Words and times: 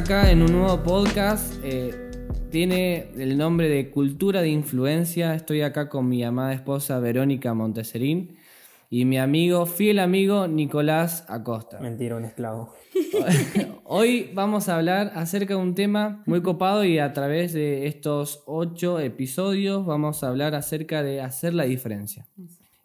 acá 0.00 0.30
en 0.30 0.40
un 0.40 0.52
nuevo 0.52 0.82
podcast. 0.82 1.62
eh, 1.62 1.92
tiene 2.50 3.10
el 3.18 3.36
nombre 3.36 3.68
de 3.68 3.90
Cultura 3.90 4.40
de 4.40 4.48
Influencia. 4.48 5.34
Estoy 5.34 5.60
acá 5.60 5.90
con 5.90 6.08
mi 6.08 6.24
amada 6.24 6.54
esposa 6.54 6.98
Verónica 7.00 7.52
Monteserín 7.52 8.38
y 8.88 9.04
mi 9.04 9.18
amigo, 9.18 9.66
fiel 9.66 9.98
amigo 9.98 10.48
Nicolás 10.48 11.26
Acosta. 11.28 11.80
Mentira, 11.80 12.16
un 12.16 12.24
esclavo. 12.24 12.72
Hoy 13.84 14.30
vamos 14.32 14.70
a 14.70 14.76
hablar 14.76 15.12
acerca 15.16 15.52
de 15.52 15.60
un 15.60 15.74
tema 15.74 16.22
muy 16.24 16.40
copado 16.40 16.82
y 16.82 16.98
a 16.98 17.12
través 17.12 17.52
de 17.52 17.86
estos 17.86 18.42
ocho 18.46 19.00
episodios 19.00 19.84
vamos 19.84 20.24
a 20.24 20.28
hablar 20.28 20.54
acerca 20.54 21.02
de 21.02 21.20
hacer 21.20 21.52
la 21.52 21.64
diferencia. 21.64 22.26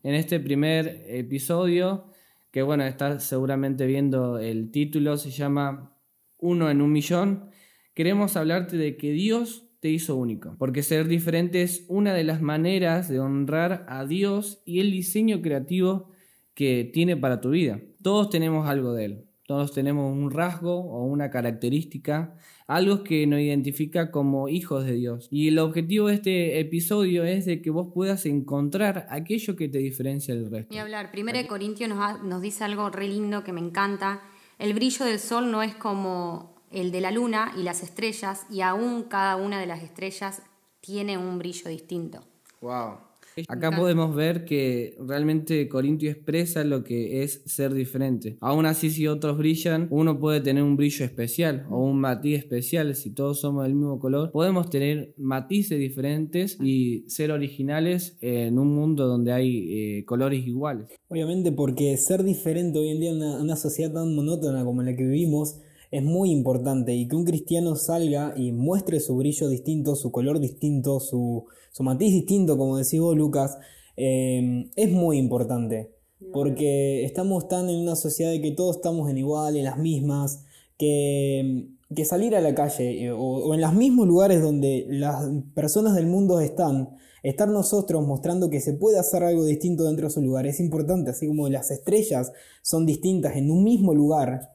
En 0.04 0.16
este 0.16 0.42
primer 0.42 1.06
episodio, 1.08 2.08
que 2.52 2.62
bueno, 2.62 2.84
estás 2.84 3.24
seguramente 3.24 3.86
viendo 3.86 4.38
el 4.38 4.70
título, 4.70 5.16
se 5.16 5.30
llama 5.30 5.95
Uno 6.38 6.70
en 6.70 6.82
un 6.82 6.92
millón, 6.92 7.50
queremos 7.94 8.36
hablarte 8.36 8.78
de 8.78 8.98
que 8.98 9.12
Dios 9.12 9.68
te 9.80 9.90
hizo 9.90 10.16
único, 10.16 10.56
porque 10.58 10.84
ser 10.84 11.08
diferente 11.08 11.62
es 11.62 11.86
una 11.88 12.14
de 12.14 12.24
las 12.24 12.42
maneras 12.42 13.08
de 13.08 13.20
honrar 13.20 13.86
a 13.88 14.06
Dios 14.06 14.62
y 14.66 14.80
el 14.80 14.92
diseño 14.92 15.42
creativo 15.42 16.10
que 16.54 16.90
tiene 16.92 17.18
para 17.18 17.42
tu 17.42 17.52
vida. 17.52 17.82
Todos 18.02 18.30
tenemos 18.30 18.68
algo 18.68 18.94
de 18.94 19.06
Él. 19.06 19.26
Todos 19.48 19.74
tenemos 19.74 20.12
un 20.12 20.32
rasgo 20.32 20.74
o 20.74 21.04
una 21.04 21.30
característica, 21.30 22.36
algo 22.66 23.04
que 23.04 23.28
nos 23.28 23.40
identifica 23.40 24.10
como 24.10 24.50
hijos 24.50 24.86
de 24.86 24.94
Dios. 24.94 25.28
Y 25.30 25.50
el 25.50 25.60
objetivo 25.60 26.08
de 26.08 26.16
este 26.16 26.60
episodio 26.60 27.24
es 27.24 27.46
de 27.46 27.62
que 27.62 27.70
vos 27.70 27.90
puedas 27.94 28.26
encontrar 28.26 29.06
aquello 29.12 29.56
que 29.56 29.70
te 29.70 29.78
diferencia 29.78 30.34
del 30.34 30.50
resto. 30.50 30.74
Ni 30.74 30.80
hablar. 30.80 31.12
Primero 31.12 31.38
de 31.38 31.46
Corintios 31.46 31.88
nos, 31.88 32.24
nos 32.24 32.42
dice 32.42 32.64
algo 32.64 32.90
re 32.90 33.08
lindo 33.08 33.44
que 33.44 33.54
me 33.54 33.62
encanta. 33.62 34.24
El 34.58 34.74
brillo 34.74 35.06
del 35.06 35.20
sol 35.20 35.52
no 35.52 35.62
es 35.62 35.76
como 35.76 36.56
el 36.72 36.92
de 36.92 37.02
la 37.02 37.12
luna 37.12 37.54
y 37.58 37.64
las 37.64 37.84
estrellas, 37.84 38.46
y 38.50 38.62
aún 38.62 39.04
cada 39.04 39.36
una 39.36 39.60
de 39.60 39.66
las 39.66 39.82
estrellas 39.82 40.42
tiene 40.82 41.18
un 41.18 41.40
brillo 41.40 41.70
distinto. 41.70 42.24
Wow. 42.62 43.05
Acá 43.48 43.72
podemos 43.72 44.16
ver 44.16 44.46
que 44.46 44.96
realmente 45.00 45.68
Corintio 45.68 46.10
expresa 46.10 46.64
lo 46.64 46.84
que 46.84 47.24
es 47.24 47.42
ser 47.46 47.74
diferente. 47.74 48.38
Aún 48.40 48.66
así, 48.66 48.90
si 48.90 49.08
otros 49.08 49.38
brillan, 49.38 49.88
uno 49.90 50.20
puede 50.20 50.40
tener 50.42 50.64
un 50.64 50.78
brillo 50.78 51.04
especial 51.04 51.66
o 51.70 51.84
un 51.84 52.00
matiz 52.00 52.38
especial. 52.40 52.96
Si 52.96 53.12
todos 53.12 53.42
somos 53.42 53.64
del 53.64 53.76
mismo 53.76 54.00
color, 54.00 54.32
podemos 54.32 54.70
tener 54.70 55.14
matices 55.18 55.80
diferentes 55.80 56.58
y 56.62 57.04
ser 57.10 57.32
originales 57.32 58.18
en 58.22 58.58
un 58.58 58.74
mundo 58.74 59.08
donde 59.08 59.34
hay 59.34 59.98
eh, 60.00 60.06
colores 60.06 60.46
iguales. 60.46 60.88
Obviamente 61.10 61.52
porque 61.52 61.98
ser 61.98 62.24
diferente 62.24 62.80
hoy 62.80 62.90
en 62.90 63.00
día 63.00 63.12
en 63.12 63.18
una, 63.18 63.42
una 63.42 63.56
sociedad 63.56 63.94
tan 63.94 64.16
monótona 64.16 64.64
como 64.64 64.82
la 64.82 64.96
que 64.96 65.04
vivimos 65.04 65.60
es 65.96 66.04
muy 66.04 66.30
importante 66.30 66.94
y 66.94 67.08
que 67.08 67.16
un 67.16 67.24
cristiano 67.24 67.78
salga 67.78 68.34
y 68.36 68.52
muestre 68.52 69.00
su 69.00 69.16
brillo 69.16 69.48
distinto, 69.48 69.96
su 69.96 70.12
color 70.12 70.42
distinto, 70.42 71.00
su, 71.00 71.46
su 71.72 71.84
matiz 71.84 72.12
distinto, 72.12 72.58
como 72.58 72.76
decís 72.78 73.00
vos 73.00 73.16
Lucas, 73.16 73.58
eh, 73.96 74.70
es 74.76 74.92
muy 74.92 75.18
importante. 75.18 75.94
Porque 76.34 77.06
estamos 77.06 77.48
tan 77.48 77.70
en 77.70 77.80
una 77.80 77.96
sociedad 77.96 78.32
de 78.32 78.42
que 78.42 78.52
todos 78.52 78.78
estamos 78.78 79.10
en 79.10 79.18
igual, 79.18 79.56
en 79.56 79.64
las 79.64 79.78
mismas, 79.78 80.44
que, 80.78 81.70
que 81.96 82.04
salir 82.04 82.36
a 82.36 82.42
la 82.42 82.54
calle 82.54 83.06
eh, 83.06 83.12
o, 83.12 83.18
o 83.18 83.54
en 83.54 83.62
los 83.62 83.74
mismos 83.74 84.06
lugares 84.06 84.42
donde 84.42 84.86
las 84.90 85.30
personas 85.54 85.96
del 85.96 86.08
mundo 86.08 86.42
están, 86.42 86.90
estar 87.24 87.48
nosotros 87.48 88.06
mostrando 88.06 88.50
que 88.50 88.60
se 88.60 88.74
puede 88.74 89.00
hacer 89.00 89.24
algo 89.24 89.46
distinto 89.46 89.86
dentro 89.86 90.08
de 90.08 90.14
su 90.14 90.22
lugar 90.22 90.46
es 90.46 90.60
importante, 90.60 91.12
así 91.12 91.26
como 91.26 91.48
las 91.48 91.72
estrellas 91.72 92.34
son 92.62 92.86
distintas 92.86 93.38
en 93.38 93.50
un 93.50 93.64
mismo 93.64 93.94
lugar, 93.94 94.52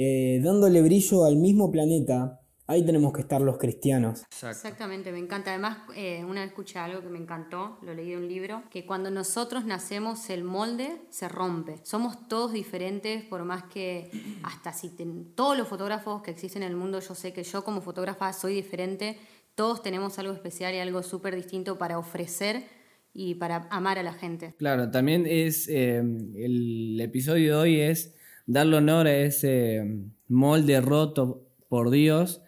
eh, 0.00 0.40
dándole 0.44 0.80
brillo 0.80 1.24
al 1.24 1.36
mismo 1.36 1.72
planeta, 1.72 2.40
ahí 2.68 2.84
tenemos 2.86 3.12
que 3.12 3.22
estar 3.22 3.40
los 3.40 3.58
cristianos. 3.58 4.22
Exactamente, 4.48 5.10
me 5.10 5.18
encanta. 5.18 5.50
Además, 5.50 5.78
eh, 5.96 6.22
una 6.24 6.42
vez 6.42 6.50
escuché 6.50 6.78
algo 6.78 7.00
que 7.02 7.08
me 7.08 7.18
encantó, 7.18 7.78
lo 7.82 7.92
leí 7.94 8.10
de 8.10 8.16
un 8.16 8.28
libro, 8.28 8.62
que 8.70 8.86
cuando 8.86 9.10
nosotros 9.10 9.64
nacemos 9.64 10.30
el 10.30 10.44
molde 10.44 11.00
se 11.10 11.28
rompe. 11.28 11.80
Somos 11.82 12.28
todos 12.28 12.52
diferentes, 12.52 13.24
por 13.24 13.42
más 13.44 13.64
que 13.64 14.10
hasta 14.44 14.72
si 14.72 14.90
ten- 14.90 15.34
todos 15.34 15.58
los 15.58 15.66
fotógrafos 15.66 16.22
que 16.22 16.30
existen 16.30 16.62
en 16.62 16.68
el 16.70 16.76
mundo, 16.76 17.00
yo 17.00 17.14
sé 17.16 17.32
que 17.32 17.42
yo 17.42 17.64
como 17.64 17.80
fotógrafa 17.80 18.32
soy 18.32 18.54
diferente, 18.54 19.18
todos 19.56 19.82
tenemos 19.82 20.16
algo 20.20 20.32
especial 20.32 20.74
y 20.74 20.78
algo 20.78 21.02
súper 21.02 21.34
distinto 21.34 21.76
para 21.76 21.98
ofrecer 21.98 22.62
y 23.12 23.34
para 23.34 23.66
amar 23.70 23.98
a 23.98 24.04
la 24.04 24.12
gente. 24.12 24.54
Claro, 24.58 24.90
también 24.92 25.26
es 25.26 25.66
eh, 25.68 25.96
el 25.98 27.00
episodio 27.00 27.56
de 27.56 27.60
hoy 27.62 27.80
es 27.80 28.14
darle 28.48 28.78
honor 28.78 29.06
a 29.06 29.16
ese 29.16 30.00
molde 30.26 30.80
roto 30.80 31.46
por 31.68 31.90
Dios 31.90 32.40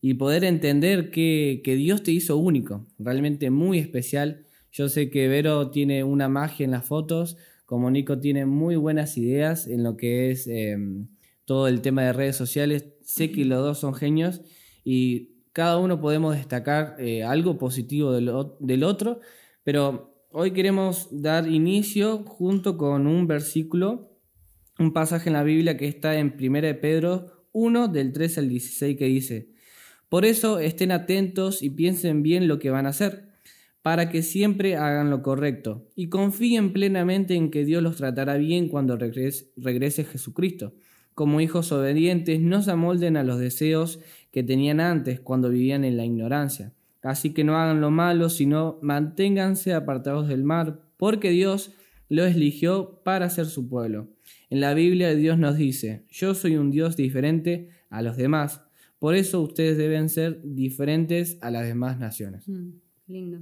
y 0.00 0.14
poder 0.14 0.44
entender 0.44 1.10
que, 1.10 1.60
que 1.64 1.74
Dios 1.74 2.02
te 2.04 2.12
hizo 2.12 2.36
único, 2.36 2.86
realmente 2.98 3.50
muy 3.50 3.78
especial. 3.78 4.46
Yo 4.70 4.88
sé 4.88 5.10
que 5.10 5.28
Vero 5.28 5.70
tiene 5.70 6.04
una 6.04 6.28
magia 6.28 6.64
en 6.64 6.70
las 6.70 6.86
fotos, 6.86 7.36
como 7.66 7.90
Nico 7.90 8.20
tiene 8.20 8.46
muy 8.46 8.76
buenas 8.76 9.18
ideas 9.18 9.66
en 9.66 9.82
lo 9.82 9.96
que 9.96 10.30
es 10.30 10.46
eh, 10.46 10.78
todo 11.44 11.66
el 11.66 11.80
tema 11.80 12.02
de 12.02 12.12
redes 12.12 12.36
sociales. 12.36 12.86
Sé 13.02 13.32
que 13.32 13.44
los 13.44 13.58
dos 13.58 13.78
son 13.78 13.94
genios 13.94 14.42
y 14.84 15.32
cada 15.52 15.78
uno 15.78 16.00
podemos 16.00 16.36
destacar 16.36 16.94
eh, 17.00 17.24
algo 17.24 17.58
positivo 17.58 18.12
del, 18.12 18.30
del 18.60 18.84
otro, 18.84 19.18
pero 19.64 20.14
hoy 20.30 20.52
queremos 20.52 21.08
dar 21.10 21.48
inicio 21.48 22.18
junto 22.18 22.78
con 22.78 23.08
un 23.08 23.26
versículo, 23.26 24.07
un 24.78 24.92
pasaje 24.92 25.28
en 25.28 25.34
la 25.34 25.42
Biblia 25.42 25.76
que 25.76 25.88
está 25.88 26.18
en 26.18 26.34
1 26.38 26.60
de 26.60 26.74
Pedro 26.74 27.46
1 27.52 27.88
del 27.88 28.12
13 28.12 28.40
al 28.40 28.48
16 28.48 28.96
que 28.96 29.06
dice, 29.06 29.50
por 30.08 30.24
eso 30.24 30.58
estén 30.58 30.92
atentos 30.92 31.62
y 31.62 31.70
piensen 31.70 32.22
bien 32.22 32.48
lo 32.48 32.58
que 32.58 32.70
van 32.70 32.86
a 32.86 32.90
hacer, 32.90 33.28
para 33.82 34.10
que 34.10 34.22
siempre 34.22 34.76
hagan 34.76 35.10
lo 35.10 35.22
correcto 35.22 35.88
y 35.96 36.08
confíen 36.08 36.72
plenamente 36.72 37.34
en 37.34 37.50
que 37.50 37.64
Dios 37.64 37.82
los 37.82 37.96
tratará 37.96 38.36
bien 38.36 38.68
cuando 38.68 38.96
regrese, 38.96 39.50
regrese 39.56 40.04
Jesucristo. 40.04 40.74
Como 41.14 41.40
hijos 41.40 41.72
obedientes, 41.72 42.40
no 42.40 42.62
se 42.62 42.70
amolden 42.70 43.16
a 43.16 43.24
los 43.24 43.38
deseos 43.38 43.98
que 44.30 44.42
tenían 44.44 44.78
antes 44.78 45.20
cuando 45.20 45.48
vivían 45.48 45.84
en 45.84 45.96
la 45.96 46.04
ignorancia. 46.04 46.72
Así 47.02 47.32
que 47.32 47.44
no 47.44 47.56
hagan 47.56 47.80
lo 47.80 47.90
malo, 47.90 48.28
sino 48.28 48.78
manténganse 48.82 49.74
apartados 49.74 50.28
del 50.28 50.44
mal, 50.44 50.80
porque 50.96 51.30
Dios 51.30 51.72
los 52.08 52.34
eligió 52.34 53.02
para 53.04 53.30
ser 53.30 53.46
su 53.46 53.68
pueblo. 53.68 54.08
En 54.50 54.60
la 54.60 54.74
Biblia 54.74 55.14
Dios 55.14 55.38
nos 55.38 55.56
dice, 55.56 56.04
yo 56.10 56.34
soy 56.34 56.56
un 56.56 56.70
Dios 56.70 56.96
diferente 56.96 57.68
a 57.90 58.02
los 58.02 58.16
demás, 58.16 58.62
por 58.98 59.14
eso 59.14 59.40
ustedes 59.40 59.76
deben 59.78 60.08
ser 60.08 60.40
diferentes 60.42 61.38
a 61.40 61.50
las 61.50 61.66
demás 61.66 61.98
naciones. 61.98 62.48
Mm, 62.48 62.70
lindo. 63.06 63.38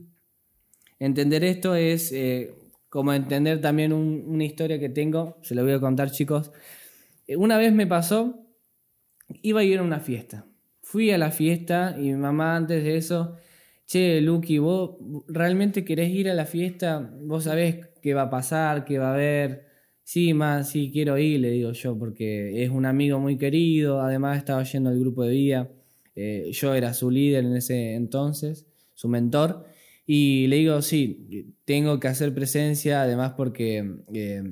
Entender 0.98 1.44
esto 1.44 1.74
es 1.74 2.12
eh, 2.12 2.54
como 2.88 3.12
entender 3.12 3.60
también 3.60 3.92
un- 3.92 4.24
una 4.26 4.44
historia 4.44 4.78
que 4.78 4.88
tengo, 4.88 5.38
se 5.42 5.54
lo 5.54 5.62
voy 5.62 5.72
a 5.72 5.80
contar 5.80 6.10
chicos. 6.10 6.50
Eh, 7.26 7.36
Una 7.36 7.58
vez 7.58 7.72
me 7.72 7.86
pasó, 7.86 8.46
iba 9.42 9.60
a 9.60 9.64
ir 9.64 9.78
a 9.78 9.82
una 9.82 10.00
fiesta. 10.00 10.46
Fui 10.82 11.10
a 11.10 11.18
la 11.18 11.30
fiesta 11.30 11.96
y 11.98 12.02
mi 12.04 12.14
mamá 12.14 12.56
antes 12.56 12.82
de 12.84 12.96
eso, 12.96 13.36
che, 13.86 14.20
Lucky, 14.20 14.58
vos 14.58 14.96
realmente 15.28 15.84
querés 15.84 16.10
ir 16.10 16.28
a 16.30 16.34
la 16.34 16.46
fiesta, 16.46 17.10
vos 17.22 17.44
sabés 17.44 17.88
qué 18.02 18.14
va 18.14 18.22
a 18.22 18.30
pasar, 18.30 18.84
qué 18.84 18.98
va 18.98 19.10
a 19.10 19.14
haber. 19.14 19.65
Sí, 20.08 20.34
más, 20.34 20.70
sí, 20.70 20.90
quiero 20.92 21.18
ir, 21.18 21.40
le 21.40 21.50
digo 21.50 21.72
yo, 21.72 21.98
porque 21.98 22.62
es 22.62 22.70
un 22.70 22.86
amigo 22.86 23.18
muy 23.18 23.36
querido, 23.36 24.00
además 24.00 24.38
estaba 24.38 24.62
yendo 24.62 24.88
al 24.88 25.00
grupo 25.00 25.24
de 25.24 25.30
vida, 25.32 25.68
eh, 26.14 26.48
yo 26.52 26.74
era 26.76 26.94
su 26.94 27.10
líder 27.10 27.44
en 27.44 27.56
ese 27.56 27.94
entonces, 27.94 28.66
su 28.94 29.08
mentor, 29.08 29.64
y 30.06 30.46
le 30.46 30.56
digo, 30.58 30.80
sí, 30.80 31.56
tengo 31.64 31.98
que 31.98 32.06
hacer 32.06 32.32
presencia, 32.32 33.02
además 33.02 33.32
porque 33.36 33.84
eh, 34.14 34.44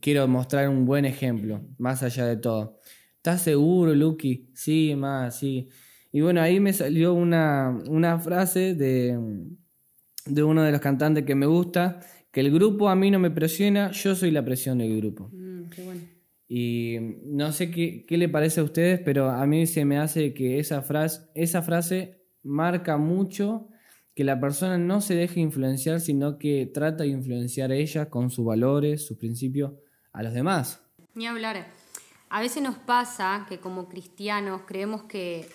quiero 0.00 0.28
mostrar 0.28 0.68
un 0.68 0.84
buen 0.84 1.06
ejemplo, 1.06 1.62
más 1.78 2.02
allá 2.02 2.26
de 2.26 2.36
todo. 2.36 2.78
¿Estás 3.16 3.40
seguro, 3.40 3.94
Lucky? 3.94 4.50
Sí, 4.52 4.94
más, 4.96 5.38
sí. 5.38 5.66
Y 6.12 6.20
bueno, 6.20 6.42
ahí 6.42 6.60
me 6.60 6.74
salió 6.74 7.14
una, 7.14 7.70
una 7.88 8.18
frase 8.18 8.74
de, 8.74 9.18
de 10.26 10.42
uno 10.42 10.62
de 10.62 10.72
los 10.72 10.80
cantantes 10.80 11.24
que 11.24 11.34
me 11.34 11.46
gusta, 11.46 12.00
que 12.34 12.40
el 12.40 12.50
grupo 12.52 12.88
a 12.90 12.96
mí 12.96 13.10
no 13.10 13.18
me 13.18 13.30
presiona, 13.30 13.90
yo 13.92 14.14
soy 14.14 14.30
la 14.32 14.44
presión 14.44 14.76
del 14.78 14.96
grupo. 14.98 15.30
Mm, 15.32 15.70
qué 15.70 15.82
bueno. 15.84 16.00
Y 16.48 16.96
no 17.24 17.52
sé 17.52 17.70
qué, 17.70 18.04
qué 18.06 18.18
le 18.18 18.28
parece 18.28 18.60
a 18.60 18.64
ustedes, 18.64 19.00
pero 19.04 19.30
a 19.30 19.46
mí 19.46 19.66
se 19.66 19.84
me 19.84 19.98
hace 19.98 20.34
que 20.34 20.58
esa 20.58 20.82
frase, 20.82 21.22
esa 21.34 21.62
frase 21.62 22.20
marca 22.42 22.96
mucho 22.98 23.68
que 24.14 24.24
la 24.24 24.38
persona 24.40 24.76
no 24.78 25.00
se 25.00 25.14
deje 25.14 25.40
influenciar, 25.40 26.00
sino 26.00 26.38
que 26.38 26.66
trata 26.66 27.04
de 27.04 27.08
influenciar 27.10 27.70
a 27.70 27.76
ella 27.76 28.10
con 28.10 28.30
sus 28.30 28.44
valores, 28.44 29.06
sus 29.06 29.16
principios 29.16 29.72
a 30.12 30.22
los 30.22 30.34
demás. 30.34 30.80
Ni 31.14 31.26
hablar. 31.26 31.66
A 32.28 32.40
veces 32.40 32.62
nos 32.62 32.76
pasa 32.78 33.46
que 33.48 33.58
como 33.58 33.88
cristianos 33.88 34.62
creemos 34.66 35.04
que 35.04 35.46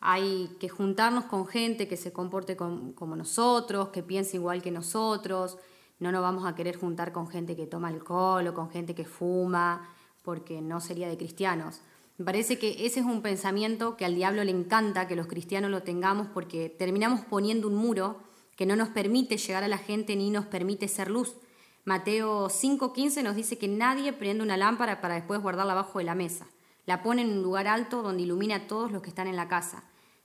hay 0.00 0.48
que 0.58 0.68
juntarnos 0.68 1.24
con 1.24 1.46
gente 1.46 1.88
que 1.88 1.96
se 1.96 2.12
comporte 2.12 2.56
con- 2.56 2.92
como 2.94 3.16
nosotros, 3.16 3.88
que 3.90 4.02
piense 4.02 4.36
igual 4.38 4.62
que 4.62 4.70
nosotros. 4.70 5.58
No 6.02 6.10
nos 6.10 6.22
vamos 6.22 6.44
a 6.46 6.56
querer 6.56 6.76
juntar 6.76 7.12
con 7.12 7.28
gente 7.28 7.54
que 7.54 7.68
toma 7.68 7.86
alcohol 7.86 8.44
o 8.48 8.54
con 8.54 8.70
gente 8.70 8.92
que 8.92 9.04
fuma, 9.04 9.88
porque 10.24 10.60
no 10.60 10.80
sería 10.80 11.08
de 11.08 11.16
cristianos. 11.16 11.80
Me 12.18 12.24
parece 12.24 12.58
que 12.58 12.84
ese 12.84 12.98
es 12.98 13.06
un 13.06 13.22
pensamiento 13.22 13.96
que 13.96 14.04
al 14.04 14.16
diablo 14.16 14.42
le 14.42 14.50
encanta 14.50 15.06
que 15.06 15.14
los 15.14 15.28
cristianos 15.28 15.70
lo 15.70 15.84
tengamos 15.84 16.26
porque 16.34 16.68
terminamos 16.68 17.20
poniendo 17.20 17.68
un 17.68 17.76
muro 17.76 18.16
que 18.56 18.66
no 18.66 18.74
nos 18.74 18.88
permite 18.88 19.36
llegar 19.36 19.62
a 19.62 19.68
la 19.68 19.78
gente 19.78 20.16
ni 20.16 20.30
nos 20.30 20.46
permite 20.46 20.88
ser 20.88 21.08
luz. 21.08 21.36
Mateo 21.84 22.48
5:15 22.48 23.22
nos 23.22 23.36
dice 23.36 23.56
que 23.56 23.68
nadie 23.68 24.12
prende 24.12 24.42
una 24.42 24.56
lámpara 24.56 25.00
para 25.00 25.14
después 25.14 25.40
guardarla 25.40 25.74
abajo 25.74 26.00
de 26.00 26.04
la 26.04 26.16
mesa. 26.16 26.48
La 26.84 27.04
pone 27.04 27.22
en 27.22 27.30
un 27.30 27.44
lugar 27.44 27.68
alto 27.68 28.02
donde 28.02 28.24
ilumina 28.24 28.56
a 28.56 28.66
todos 28.66 28.90
los 28.90 29.02
que 29.02 29.10
están 29.10 29.28
en 29.28 29.36
la 29.36 29.46
casa. 29.46 29.84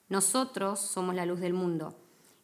Nosotros 0.09 0.79
somos 0.79 1.13
la 1.13 1.27
luz 1.27 1.39
del 1.39 1.53
mundo. 1.53 1.93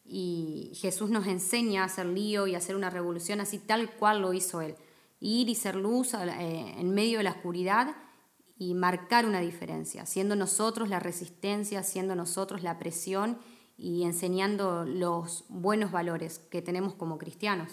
Y 0.04 0.72
Jesús 0.76 1.10
nos 1.10 1.28
enseña 1.28 1.84
a 1.84 1.86
hacer 1.86 2.06
lío 2.06 2.48
y 2.48 2.56
a 2.56 2.58
hacer 2.58 2.76
una 2.76 2.90
revolución 2.90 3.40
así 3.40 3.58
tal 3.58 3.92
cual 3.92 4.22
lo 4.22 4.34
hizo 4.34 4.62
Él. 4.62 4.76
Ir 5.20 5.50
y 5.50 5.56
ser 5.56 5.76
luz 5.76 6.14
eh, 6.14 6.76
en 6.78 6.94
medio 6.94 7.20
de 7.20 7.24
la 7.24 7.32
oscuridad 7.32 7.96
y 8.58 8.74
marcar 8.74 9.26
una 9.26 9.40
diferencia, 9.40 10.06
siendo 10.06 10.36
nosotros 10.36 10.90
la 10.90 11.00
resistencia, 11.00 11.84
siendo 11.84 12.16
nosotros 12.16 12.64
la 12.64 12.78
presión 12.78 13.38
y 13.78 14.04
enseñando 14.04 14.86
los 14.86 15.46
buenos 15.50 15.92
valores 15.92 16.40
que 16.40 16.62
tenemos 16.62 16.94
como 16.94 17.18
cristianos. 17.18 17.70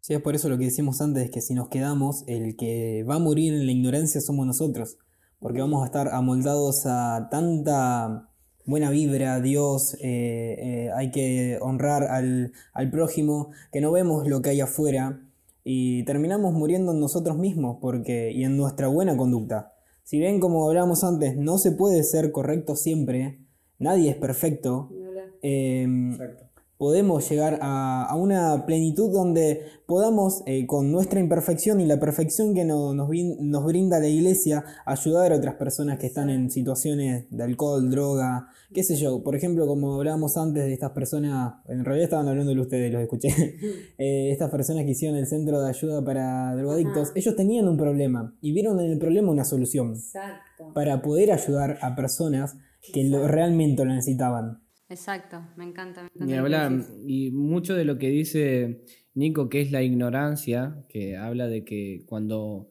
Sí, 0.00 0.14
es 0.14 0.20
por 0.20 0.34
eso 0.34 0.48
lo 0.48 0.58
que 0.58 0.66
decimos 0.66 1.00
antes, 1.00 1.30
que 1.30 1.40
si 1.40 1.54
nos 1.54 1.68
quedamos, 1.68 2.24
el 2.26 2.56
que 2.56 3.04
va 3.08 3.16
a 3.16 3.18
morir 3.18 3.54
en 3.54 3.66
la 3.66 3.72
ignorancia 3.72 4.20
somos 4.20 4.46
nosotros, 4.46 4.98
porque 5.38 5.60
vamos 5.60 5.82
a 5.82 5.86
estar 5.86 6.08
amoldados 6.08 6.86
a 6.86 7.28
tanta 7.30 8.30
buena 8.66 8.90
vibra, 8.90 9.34
a 9.34 9.40
Dios, 9.40 9.94
eh, 9.94 10.56
eh, 10.58 10.90
hay 10.94 11.10
que 11.10 11.58
honrar 11.60 12.04
al, 12.04 12.52
al 12.72 12.90
prójimo, 12.90 13.50
que 13.72 13.80
no 13.80 13.92
vemos 13.92 14.28
lo 14.28 14.42
que 14.42 14.50
hay 14.50 14.60
afuera 14.60 15.22
y 15.64 16.04
terminamos 16.04 16.52
muriendo 16.52 16.92
en 16.92 17.00
nosotros 17.00 17.38
mismos 17.38 17.78
porque, 17.80 18.30
y 18.32 18.44
en 18.44 18.56
nuestra 18.56 18.88
buena 18.88 19.16
conducta. 19.16 19.72
Si 20.04 20.18
bien, 20.18 20.38
como 20.38 20.68
hablábamos 20.68 21.02
antes, 21.02 21.36
no 21.36 21.58
se 21.58 21.72
puede 21.72 22.02
ser 22.02 22.30
correcto 22.30 22.76
siempre, 22.76 23.40
nadie 23.78 24.10
es 24.10 24.16
perfecto, 24.16 24.90
podemos 26.78 27.28
llegar 27.28 27.58
a, 27.62 28.14
una 28.16 28.66
plenitud 28.66 29.10
donde 29.10 29.62
podamos, 29.86 30.42
eh, 30.46 30.66
con 30.66 30.92
nuestra 30.92 31.20
imperfección 31.20 31.80
y 31.80 31.86
la 31.86 31.98
perfección 31.98 32.54
que 32.54 32.64
nos, 32.64 32.94
nos, 32.94 33.64
brinda 33.64 33.98
la 33.98 34.08
iglesia, 34.08 34.64
ayudar 34.84 35.32
a 35.32 35.36
otras 35.36 35.54
personas 35.54 35.98
que 35.98 36.06
están 36.06 36.30
en 36.30 36.50
situaciones 36.50 37.26
de 37.30 37.44
alcohol, 37.44 37.90
droga, 37.90 38.48
qué 38.72 38.82
sé 38.82 38.96
yo. 38.96 39.22
Por 39.22 39.36
ejemplo, 39.36 39.66
como 39.66 39.94
hablábamos 39.94 40.36
antes 40.36 40.64
de 40.64 40.72
estas 40.72 40.90
personas, 40.90 41.54
en 41.66 41.84
realidad 41.84 42.04
estaban 42.04 42.28
hablando 42.28 42.54
de 42.54 42.60
ustedes, 42.60 42.92
los 42.92 43.02
escuché, 43.02 43.28
eh, 43.98 44.30
estas 44.30 44.50
personas 44.50 44.84
que 44.84 44.90
hicieron 44.90 45.16
el 45.18 45.26
centro 45.26 45.60
de 45.60 45.68
ayuda 45.68 46.04
para 46.04 46.54
drogadictos, 46.56 47.12
ellos 47.14 47.36
tenían 47.36 47.68
un 47.68 47.76
problema 47.76 48.34
y 48.40 48.52
vieron 48.52 48.80
en 48.80 48.92
el 48.92 48.98
problema 48.98 49.30
una 49.30 49.44
solución 49.44 49.94
para 50.74 51.00
poder 51.02 51.32
ayudar 51.32 51.78
a 51.80 51.94
personas 51.96 52.56
que 52.92 53.04
lo, 53.04 53.26
realmente 53.26 53.84
lo 53.84 53.94
necesitaban. 53.94 54.65
Exacto, 54.88 55.42
me 55.56 55.64
encanta. 55.64 56.08
y 57.06 57.30
mucho 57.32 57.74
de 57.74 57.84
lo 57.84 57.98
que 57.98 58.08
dice 58.08 58.84
Nico, 59.14 59.48
que 59.48 59.60
es 59.60 59.72
la 59.72 59.82
ignorancia, 59.82 60.84
que 60.88 61.16
habla 61.16 61.48
de 61.48 61.64
que 61.64 62.04
cuando, 62.06 62.70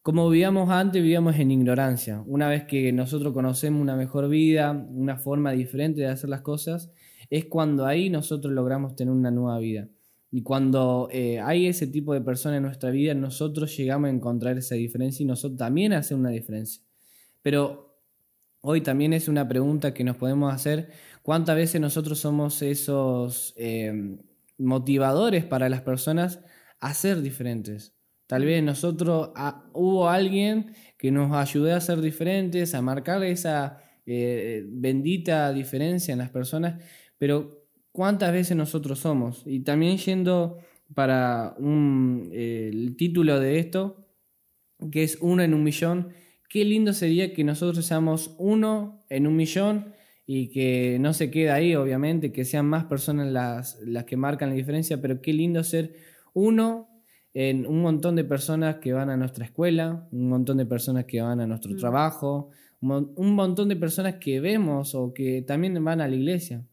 como 0.00 0.30
vivíamos 0.30 0.70
antes, 0.70 1.02
vivíamos 1.02 1.36
en 1.36 1.50
ignorancia. 1.50 2.22
Una 2.26 2.48
vez 2.48 2.64
que 2.64 2.92
nosotros 2.92 3.34
conocemos 3.34 3.82
una 3.82 3.96
mejor 3.96 4.28
vida, 4.28 4.72
una 4.72 5.18
forma 5.18 5.52
diferente 5.52 6.00
de 6.00 6.08
hacer 6.08 6.30
las 6.30 6.40
cosas, 6.40 6.90
es 7.28 7.44
cuando 7.44 7.84
ahí 7.84 8.08
nosotros 8.08 8.52
logramos 8.54 8.96
tener 8.96 9.12
una 9.12 9.30
nueva 9.30 9.58
vida. 9.58 9.88
Y 10.30 10.42
cuando 10.42 11.08
eh, 11.12 11.40
hay 11.40 11.66
ese 11.66 11.86
tipo 11.86 12.14
de 12.14 12.20
personas 12.20 12.56
en 12.56 12.64
nuestra 12.64 12.90
vida, 12.90 13.14
nosotros 13.14 13.76
llegamos 13.76 14.08
a 14.08 14.12
encontrar 14.12 14.56
esa 14.58 14.74
diferencia 14.74 15.22
y 15.22 15.26
nosotros 15.26 15.58
también 15.58 15.92
hacemos 15.92 16.22
una 16.22 16.30
diferencia. 16.30 16.82
Pero 17.42 17.93
hoy 18.64 18.80
también 18.80 19.12
es 19.12 19.28
una 19.28 19.46
pregunta 19.46 19.94
que 19.94 20.02
nos 20.04 20.16
podemos 20.16 20.52
hacer 20.52 20.90
¿Cuántas 21.24 21.56
veces 21.56 21.80
nosotros 21.80 22.18
somos 22.18 22.60
esos 22.60 23.54
eh, 23.56 24.18
motivadores 24.58 25.46
para 25.46 25.70
las 25.70 25.80
personas 25.80 26.38
a 26.80 26.92
ser 26.92 27.22
diferentes? 27.22 27.96
Tal 28.26 28.44
vez 28.44 28.62
nosotros 28.62 29.30
ah, 29.34 29.64
hubo 29.72 30.10
alguien 30.10 30.74
que 30.98 31.10
nos 31.10 31.34
ayudó 31.34 31.74
a 31.74 31.80
ser 31.80 32.02
diferentes, 32.02 32.74
a 32.74 32.82
marcar 32.82 33.24
esa 33.24 33.78
eh, 34.04 34.66
bendita 34.68 35.50
diferencia 35.54 36.12
en 36.12 36.18
las 36.18 36.28
personas, 36.28 36.84
pero 37.16 37.70
¿cuántas 37.90 38.30
veces 38.30 38.54
nosotros 38.54 38.98
somos? 38.98 39.44
Y 39.46 39.60
también 39.60 39.96
yendo 39.96 40.58
para 40.92 41.56
eh, 41.58 42.68
el 42.70 42.96
título 42.98 43.40
de 43.40 43.60
esto, 43.60 44.10
que 44.92 45.04
es 45.04 45.16
uno 45.22 45.42
en 45.42 45.54
un 45.54 45.64
millón, 45.64 46.10
qué 46.54 46.64
lindo 46.64 46.92
sería 46.92 47.34
que 47.34 47.42
nosotros 47.42 47.84
seamos 47.84 48.36
uno 48.38 49.04
en 49.08 49.26
un 49.26 49.34
millón 49.34 49.92
y 50.24 50.50
que 50.50 50.98
no 51.00 51.12
se 51.12 51.28
queda 51.28 51.54
ahí, 51.54 51.74
obviamente, 51.74 52.30
que 52.30 52.44
sean 52.44 52.66
más 52.66 52.84
personas 52.84 53.26
las, 53.32 53.80
las 53.84 54.04
que 54.04 54.16
marcan 54.16 54.50
la 54.50 54.54
diferencia, 54.54 55.02
pero 55.02 55.20
qué 55.20 55.32
lindo 55.32 55.64
ser 55.64 55.96
uno 56.32 56.88
en 57.34 57.66
un 57.66 57.82
montón 57.82 58.14
de 58.14 58.22
personas 58.22 58.76
que 58.76 58.92
van 58.92 59.10
a 59.10 59.16
nuestra 59.16 59.46
escuela, 59.46 60.06
un 60.12 60.28
montón 60.28 60.58
de 60.58 60.64
personas 60.64 61.06
que 61.06 61.20
van 61.20 61.40
a 61.40 61.46
nuestro 61.48 61.72
mm. 61.72 61.76
trabajo, 61.76 62.50
un 62.80 63.34
montón 63.34 63.68
de 63.68 63.74
personas 63.74 64.14
que 64.20 64.38
vemos 64.38 64.94
o 64.94 65.12
que 65.12 65.42
también 65.42 65.82
van 65.82 66.00
a 66.00 66.06
la 66.06 66.14
iglesia. 66.14 66.64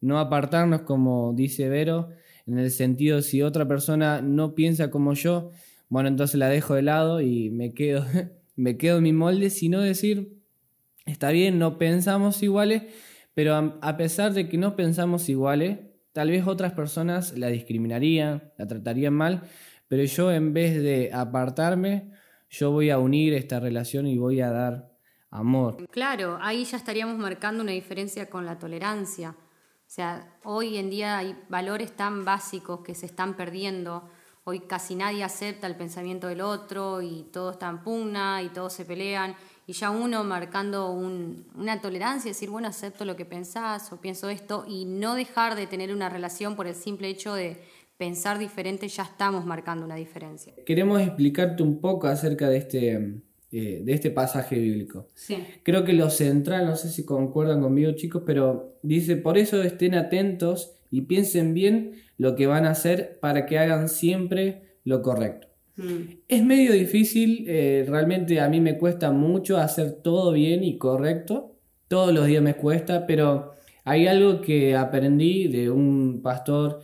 No 0.00 0.20
apartarnos, 0.20 0.82
como 0.82 1.32
dice 1.34 1.68
Vero, 1.68 2.10
en 2.46 2.60
el 2.60 2.70
sentido 2.70 3.20
si 3.20 3.42
otra 3.42 3.66
persona 3.66 4.22
no 4.22 4.54
piensa 4.54 4.92
como 4.92 5.12
yo, 5.14 5.50
bueno, 5.88 6.08
entonces 6.08 6.38
la 6.38 6.48
dejo 6.48 6.74
de 6.76 6.82
lado 6.82 7.20
y 7.20 7.50
me 7.50 7.74
quedo, 7.74 8.06
me 8.56 8.76
quedo 8.76 8.98
en 8.98 9.04
mi 9.04 9.12
molde, 9.12 9.50
sino 9.50 9.80
decir, 9.80 10.44
Está 11.06 11.30
bien, 11.30 11.58
no 11.58 11.76
pensamos 11.76 12.42
iguales, 12.42 12.82
pero 13.34 13.78
a 13.80 13.96
pesar 13.96 14.32
de 14.32 14.48
que 14.48 14.56
no 14.56 14.74
pensamos 14.74 15.28
iguales, 15.28 15.80
tal 16.12 16.30
vez 16.30 16.46
otras 16.46 16.72
personas 16.72 17.36
la 17.36 17.48
discriminarían, 17.48 18.52
la 18.56 18.66
tratarían 18.66 19.12
mal, 19.12 19.42
pero 19.86 20.04
yo 20.04 20.32
en 20.32 20.54
vez 20.54 20.82
de 20.82 21.10
apartarme, 21.12 22.12
yo 22.48 22.70
voy 22.70 22.88
a 22.88 22.98
unir 22.98 23.34
esta 23.34 23.60
relación 23.60 24.06
y 24.06 24.16
voy 24.16 24.40
a 24.40 24.50
dar 24.50 24.96
amor. 25.30 25.86
Claro, 25.90 26.38
ahí 26.40 26.64
ya 26.64 26.78
estaríamos 26.78 27.18
marcando 27.18 27.62
una 27.62 27.72
diferencia 27.72 28.30
con 28.30 28.46
la 28.46 28.58
tolerancia. 28.58 29.36
O 29.36 29.90
sea, 29.94 30.38
hoy 30.44 30.78
en 30.78 30.88
día 30.88 31.18
hay 31.18 31.36
valores 31.50 31.94
tan 31.94 32.24
básicos 32.24 32.80
que 32.80 32.94
se 32.94 33.06
están 33.06 33.36
perdiendo. 33.36 34.08
Hoy 34.46 34.60
casi 34.60 34.94
nadie 34.94 35.24
acepta 35.24 35.66
el 35.66 35.74
pensamiento 35.74 36.28
del 36.28 36.42
otro 36.42 37.00
y 37.00 37.26
todo 37.32 37.52
está 37.52 37.68
en 37.70 37.82
pugna 37.82 38.42
y 38.42 38.50
todos 38.50 38.74
se 38.74 38.84
pelean 38.84 39.34
y 39.66 39.72
ya 39.72 39.90
uno 39.90 40.22
marcando 40.24 40.90
una 40.90 41.80
tolerancia, 41.80 42.30
decir, 42.30 42.50
bueno, 42.50 42.68
acepto 42.68 43.06
lo 43.06 43.16
que 43.16 43.24
pensás 43.24 43.90
o 43.92 44.00
pienso 44.00 44.28
esto 44.28 44.66
y 44.68 44.84
no 44.84 45.14
dejar 45.14 45.56
de 45.56 45.66
tener 45.66 45.92
una 45.92 46.10
relación 46.10 46.56
por 46.56 46.66
el 46.66 46.74
simple 46.74 47.08
hecho 47.08 47.34
de 47.34 47.56
pensar 47.96 48.38
diferente, 48.38 48.88
ya 48.88 49.04
estamos 49.04 49.46
marcando 49.46 49.86
una 49.86 49.94
diferencia. 49.94 50.52
Queremos 50.66 51.00
explicarte 51.00 51.62
un 51.62 51.80
poco 51.80 52.06
acerca 52.06 52.50
de 52.50 52.58
este, 52.58 52.92
eh, 53.52 53.80
de 53.82 53.92
este 53.92 54.10
pasaje 54.10 54.58
bíblico. 54.58 55.08
Sí. 55.14 55.38
Creo 55.62 55.84
que 55.84 55.94
lo 55.94 56.10
central, 56.10 56.66
no 56.66 56.76
sé 56.76 56.90
si 56.90 57.06
concuerdan 57.06 57.62
conmigo 57.62 57.92
chicos, 57.92 58.22
pero 58.26 58.76
dice, 58.82 59.16
por 59.16 59.38
eso 59.38 59.62
estén 59.62 59.94
atentos 59.94 60.76
y 60.94 61.02
piensen 61.02 61.54
bien 61.54 61.92
lo 62.18 62.36
que 62.36 62.46
van 62.46 62.66
a 62.66 62.70
hacer 62.70 63.18
para 63.20 63.46
que 63.46 63.58
hagan 63.58 63.88
siempre 63.88 64.78
lo 64.84 65.02
correcto. 65.02 65.48
Mm. 65.76 66.18
Es 66.28 66.44
medio 66.44 66.72
difícil, 66.72 67.46
eh, 67.48 67.84
realmente 67.88 68.40
a 68.40 68.48
mí 68.48 68.60
me 68.60 68.78
cuesta 68.78 69.10
mucho 69.10 69.58
hacer 69.58 69.92
todo 70.02 70.32
bien 70.32 70.62
y 70.62 70.78
correcto, 70.78 71.56
todos 71.88 72.14
los 72.14 72.26
días 72.26 72.42
me 72.42 72.54
cuesta, 72.54 73.06
pero 73.06 73.52
hay 73.84 74.06
algo 74.06 74.40
que 74.40 74.76
aprendí 74.76 75.48
de 75.48 75.68
un 75.68 76.22
pastor 76.22 76.80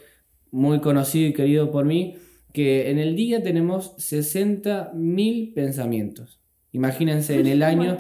muy 0.51 0.81
conocido 0.81 1.29
y 1.29 1.33
querido 1.33 1.71
por 1.71 1.85
mí, 1.85 2.17
que 2.53 2.91
en 2.91 2.99
el 2.99 3.15
día 3.15 3.45
tenemos 3.45 3.97
60.000 3.97 5.55
pensamientos. 5.55 6.41
Imagínense, 6.73 7.39
en 7.39 7.47
el 7.47 7.63
año 7.63 7.97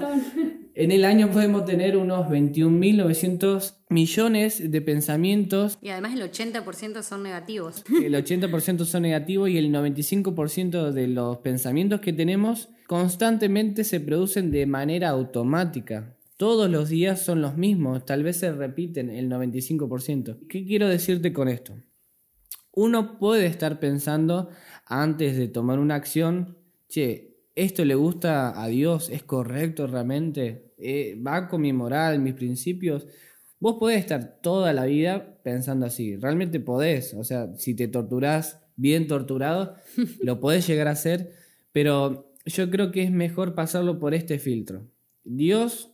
en 0.81 0.93
el 0.93 1.05
año 1.05 1.31
podemos 1.31 1.67
tener 1.67 1.99
unos 1.99 2.27
21.900 2.29 3.75
millones 3.91 4.71
de 4.71 4.81
pensamientos. 4.81 5.77
Y 5.83 5.91
además 5.91 6.15
el 6.15 6.23
80% 6.23 7.03
son 7.03 7.23
negativos. 7.23 7.85
El 8.03 8.15
80% 8.15 8.87
son 8.87 9.03
negativos 9.03 9.51
y 9.51 9.59
el 9.59 9.71
95% 9.71 10.93
de 10.93 11.09
los 11.09 11.39
pensamientos 11.39 12.01
que 12.01 12.15
tenemos 12.15 12.71
constantemente 12.87 13.85
se 13.85 14.01
producen 14.01 14.51
de 14.51 14.65
manera 14.65 15.11
automática. 15.11 16.17
Todos 16.39 16.71
los 16.71 16.89
días 16.89 17.21
son 17.21 17.43
los 17.43 17.59
mismos, 17.59 18.07
tal 18.07 18.23
vez 18.23 18.39
se 18.39 18.51
repiten 18.51 19.11
el 19.11 19.29
95%. 19.29 20.47
¿Qué 20.49 20.65
quiero 20.65 20.89
decirte 20.89 21.35
con 21.35 21.49
esto? 21.49 21.75
Uno 22.73 23.19
puede 23.19 23.45
estar 23.45 23.81
pensando 23.81 24.49
antes 24.87 25.37
de 25.37 25.49
tomar 25.49 25.79
una 25.79 25.97
acción, 25.97 26.57
che, 26.89 27.31
esto 27.55 27.85
le 27.85 27.95
gusta 27.95 28.63
a 28.63 28.69
Dios, 28.69 29.11
es 29.11 29.23
correcto 29.23 29.87
realmente, 29.87 30.70
eh, 30.81 31.21
va 31.25 31.49
con 31.49 31.61
mi 31.61 31.73
moral, 31.73 32.19
mis 32.21 32.35
principios. 32.35 33.07
Vos 33.59 33.77
podés 33.79 33.99
estar 33.99 34.41
toda 34.43 34.73
la 34.73 34.85
vida 34.87 35.39
pensando 35.43 35.87
así, 35.87 36.17
realmente 36.17 36.61
podés, 36.61 37.15
o 37.15 37.25
sea, 37.25 37.55
si 37.57 37.75
te 37.75 37.89
torturás 37.89 38.61
bien 38.77 39.07
torturado, 39.07 39.75
lo 40.23 40.41
podés 40.41 40.67
llegar 40.67 40.89
a 40.89 40.93
hacer, 40.93 41.33
pero 41.73 42.33
yo 42.47 42.71
creo 42.71 42.91
que 42.91 43.03
es 43.03 43.11
mejor 43.11 43.55
pasarlo 43.55 43.99
por 43.99 44.15
este 44.15 44.39
filtro. 44.39 44.87
Dios 45.25 45.91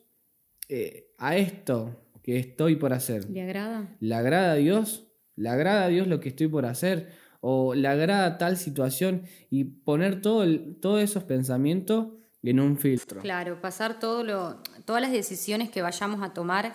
eh, 0.69 1.09
a 1.19 1.37
esto 1.37 2.01
que 2.23 2.39
estoy 2.39 2.77
por 2.77 2.93
hacer, 2.93 3.29
¿Le 3.31 3.43
agrada? 3.43 3.97
¿le 4.01 4.15
agrada 4.15 4.53
a 4.53 4.57
Dios? 4.57 5.09
¿Le 5.37 5.49
agrada 5.49 5.85
a 5.85 5.89
Dios 5.89 6.07
lo 6.07 6.21
que 6.21 6.29
estoy 6.31 6.49
por 6.49 6.67
hacer? 6.67 7.09
¿O 7.41 7.75
le 7.75 7.87
agrada 7.89 8.39
tal 8.39 8.57
situación? 8.57 9.23
Y 9.51 9.65
poner 9.65 10.21
todo 10.23 10.43
el- 10.45 10.77
todos 10.81 11.03
esos 11.03 11.25
pensamientos 11.25 12.09
en 12.51 12.61
un 12.61 12.77
filtro. 12.77 13.21
Claro, 13.21 13.61
pasar 13.61 13.99
todo 13.99 14.23
lo, 14.23 14.57
todas 14.85 15.03
las 15.03 15.13
decisiones 15.13 15.71
que 15.71 15.83
vayamos 15.83 16.23
a 16.23 16.33
tomar, 16.33 16.75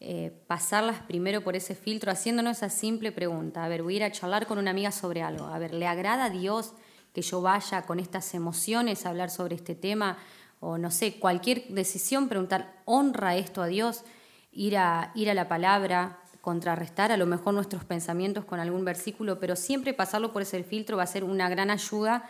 eh, 0.00 0.32
pasarlas 0.46 1.00
primero 1.00 1.42
por 1.42 1.56
ese 1.56 1.74
filtro, 1.74 2.10
haciéndonos 2.10 2.58
esa 2.58 2.68
simple 2.68 3.12
pregunta. 3.12 3.64
A 3.64 3.68
ver, 3.68 3.82
voy 3.82 3.94
a 3.94 3.96
ir 3.98 4.04
a 4.04 4.12
charlar 4.12 4.46
con 4.46 4.58
una 4.58 4.70
amiga 4.70 4.90
sobre 4.90 5.22
algo. 5.22 5.46
A 5.46 5.58
ver, 5.58 5.74
¿le 5.74 5.86
agrada 5.86 6.24
a 6.24 6.30
Dios 6.30 6.74
que 7.12 7.22
yo 7.22 7.40
vaya 7.40 7.82
con 7.82 8.00
estas 8.00 8.34
emociones 8.34 9.06
a 9.06 9.10
hablar 9.10 9.30
sobre 9.30 9.54
este 9.54 9.74
tema? 9.74 10.18
O 10.60 10.78
no 10.78 10.90
sé, 10.90 11.18
cualquier 11.18 11.68
decisión, 11.68 12.28
preguntar, 12.28 12.82
¿honra 12.84 13.36
esto 13.36 13.62
a 13.62 13.66
Dios? 13.66 14.04
Ir 14.52 14.76
a, 14.76 15.12
ir 15.14 15.30
a 15.30 15.34
la 15.34 15.48
palabra, 15.48 16.18
contrarrestar 16.40 17.12
a 17.12 17.16
lo 17.16 17.24
mejor 17.26 17.54
nuestros 17.54 17.84
pensamientos 17.84 18.44
con 18.44 18.58
algún 18.58 18.84
versículo, 18.84 19.38
pero 19.38 19.54
siempre 19.56 19.94
pasarlo 19.94 20.32
por 20.32 20.42
ese 20.42 20.62
filtro 20.64 20.96
va 20.96 21.04
a 21.04 21.06
ser 21.06 21.24
una 21.24 21.48
gran 21.48 21.70
ayuda 21.70 22.28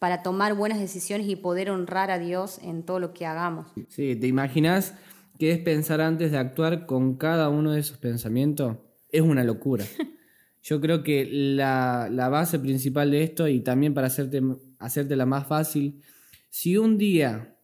para 0.00 0.22
tomar 0.22 0.54
buenas 0.54 0.80
decisiones 0.80 1.28
y 1.28 1.36
poder 1.36 1.70
honrar 1.70 2.10
a 2.10 2.18
Dios 2.18 2.58
en 2.64 2.82
todo 2.82 2.98
lo 2.98 3.12
que 3.12 3.26
hagamos. 3.26 3.68
Sí, 3.88 4.16
¿te 4.16 4.26
imaginas 4.26 4.94
qué 5.38 5.52
es 5.52 5.58
pensar 5.58 6.00
antes 6.00 6.32
de 6.32 6.38
actuar 6.38 6.86
con 6.86 7.16
cada 7.16 7.50
uno 7.50 7.72
de 7.72 7.80
esos 7.80 7.98
pensamientos? 7.98 8.78
Es 9.10 9.20
una 9.20 9.44
locura. 9.44 9.84
Yo 10.62 10.80
creo 10.80 11.02
que 11.02 11.28
la, 11.30 12.08
la 12.10 12.30
base 12.30 12.58
principal 12.58 13.10
de 13.10 13.22
esto, 13.22 13.46
y 13.46 13.60
también 13.60 13.92
para 13.92 14.06
hacerte, 14.06 14.42
hacértela 14.78 15.26
más 15.26 15.46
fácil, 15.46 16.02
si 16.48 16.78
un 16.78 16.96
día, 16.96 17.58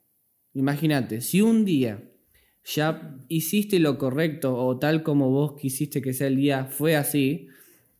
imagínate, 0.52 1.23
si 1.23 1.40
un 1.40 1.64
día 1.64 2.05
ya 2.64 3.16
hiciste 3.28 3.78
lo 3.78 3.97
correcto 3.97 4.57
o 4.57 4.78
tal 4.78 5.02
como 5.02 5.31
vos 5.31 5.55
quisiste 5.59 6.02
que 6.02 6.12
sea 6.12 6.26
el 6.26 6.37
día 6.37 6.66
fue 6.66 6.97
así, 6.97 7.49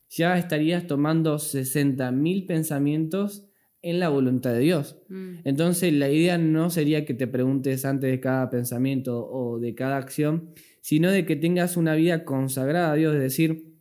ya 0.09 0.37
estarías 0.37 0.85
tomando 0.85 1.37
60.000 1.37 2.45
pensamientos 2.45 3.46
en 3.89 3.99
la 3.99 4.09
voluntad 4.09 4.53
de 4.53 4.59
Dios. 4.59 4.97
Entonces 5.43 5.93
la 5.93 6.09
idea 6.09 6.37
no 6.37 6.69
sería 6.69 7.05
que 7.05 7.13
te 7.13 7.27
preguntes 7.27 7.85
antes 7.85 8.09
de 8.11 8.19
cada 8.19 8.49
pensamiento 8.49 9.25
o 9.29 9.59
de 9.59 9.73
cada 9.75 9.97
acción, 9.97 10.49
sino 10.81 11.11
de 11.11 11.25
que 11.25 11.35
tengas 11.35 11.77
una 11.77 11.95
vida 11.95 12.23
consagrada 12.25 12.91
a 12.91 12.95
Dios, 12.95 13.15
es 13.15 13.21
decir, 13.21 13.73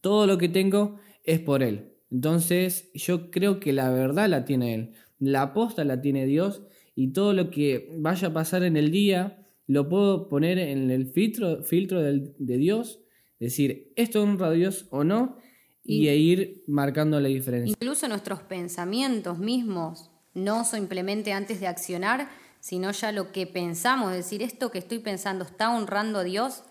todo 0.00 0.26
lo 0.26 0.38
que 0.38 0.48
tengo 0.48 0.96
es 1.24 1.40
por 1.40 1.62
Él. 1.62 1.92
Entonces 2.10 2.90
yo 2.94 3.30
creo 3.30 3.60
que 3.60 3.72
la 3.72 3.90
verdad 3.90 4.28
la 4.28 4.44
tiene 4.44 4.74
Él, 4.74 4.92
la 5.18 5.42
aposta 5.42 5.84
la 5.84 6.00
tiene 6.00 6.26
Dios 6.26 6.62
y 6.94 7.12
todo 7.12 7.32
lo 7.32 7.50
que 7.50 7.90
vaya 7.98 8.28
a 8.28 8.32
pasar 8.32 8.62
en 8.62 8.76
el 8.76 8.90
día 8.90 9.46
lo 9.66 9.88
puedo 9.88 10.28
poner 10.28 10.58
en 10.58 10.90
el 10.90 11.06
filtro, 11.06 11.62
filtro 11.62 12.02
del- 12.02 12.32
de 12.38 12.56
Dios, 12.56 13.00
decir, 13.38 13.92
esto 13.96 14.22
honra 14.22 14.46
a 14.48 14.52
Dios 14.52 14.86
o 14.90 15.04
no, 15.04 15.36
y, 15.88 16.08
Y- 16.08 16.32
ir 16.32 16.64
marcando 16.66 17.18
la 17.18 17.28
diferencia. 17.28 17.70
Incluso 17.70 18.06
nuestros 18.08 18.42
pensamientos 18.42 19.38
mismos, 19.38 20.10
no 20.34 20.64
simplemente 20.64 21.32
antes 21.32 21.60
de 21.60 21.66
accionar, 21.66 22.28
sino 22.60 22.90
ya 22.90 23.10
lo 23.10 23.32
que 23.32 23.46
pensamos, 23.46 24.12
decir, 24.12 24.42
esto 24.42 24.70
que 24.70 24.78
estoy 24.78 24.98
pensando 24.98 25.44
está 25.44 25.70
honrando 25.70 26.18
a 26.18 26.24
Dios, 26.24 26.62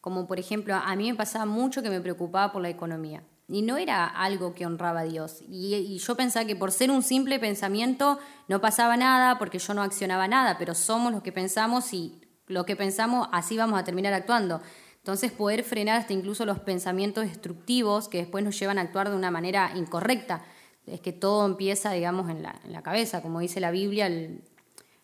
como 0.00 0.26
por 0.26 0.38
ejemplo, 0.38 0.74
a 0.74 0.94
mí 0.94 1.10
me 1.10 1.16
pasaba 1.16 1.46
mucho 1.46 1.82
que 1.82 1.90
me 1.90 2.00
preocupaba 2.00 2.52
por 2.52 2.62
la 2.62 2.68
economía. 2.68 3.22
Y 3.48 3.62
no 3.62 3.76
era 3.76 4.04
algo 4.06 4.54
que 4.54 4.66
honraba 4.66 5.00
a 5.00 5.04
Dios. 5.04 5.42
Y, 5.48 5.74
y 5.74 5.98
yo 5.98 6.16
pensaba 6.16 6.44
que 6.46 6.56
por 6.56 6.70
ser 6.72 6.90
un 6.90 7.02
simple 7.02 7.38
pensamiento 7.38 8.18
no 8.48 8.60
pasaba 8.60 8.96
nada, 8.96 9.38
porque 9.38 9.58
yo 9.58 9.72
no 9.72 9.82
accionaba 9.82 10.28
nada, 10.28 10.58
pero 10.58 10.74
somos 10.74 11.12
los 11.12 11.22
que 11.22 11.32
pensamos 11.32 11.92
y 11.94 12.20
lo 12.48 12.66
que 12.66 12.76
pensamos 12.76 13.28
así 13.32 13.56
vamos 13.56 13.78
a 13.80 13.84
terminar 13.84 14.12
actuando. 14.12 14.60
Entonces 15.06 15.30
poder 15.30 15.62
frenar 15.62 16.00
hasta 16.00 16.14
incluso 16.14 16.44
los 16.44 16.58
pensamientos 16.58 17.22
destructivos 17.22 18.08
que 18.08 18.18
después 18.18 18.42
nos 18.42 18.58
llevan 18.58 18.76
a 18.76 18.80
actuar 18.80 19.08
de 19.08 19.14
una 19.14 19.30
manera 19.30 19.70
incorrecta. 19.76 20.42
Es 20.84 21.00
que 21.00 21.12
todo 21.12 21.46
empieza, 21.46 21.92
digamos, 21.92 22.28
en 22.28 22.42
la, 22.42 22.60
en 22.64 22.72
la 22.72 22.82
cabeza. 22.82 23.22
Como 23.22 23.38
dice 23.38 23.60
la 23.60 23.70
Biblia, 23.70 24.08
el- 24.08 24.42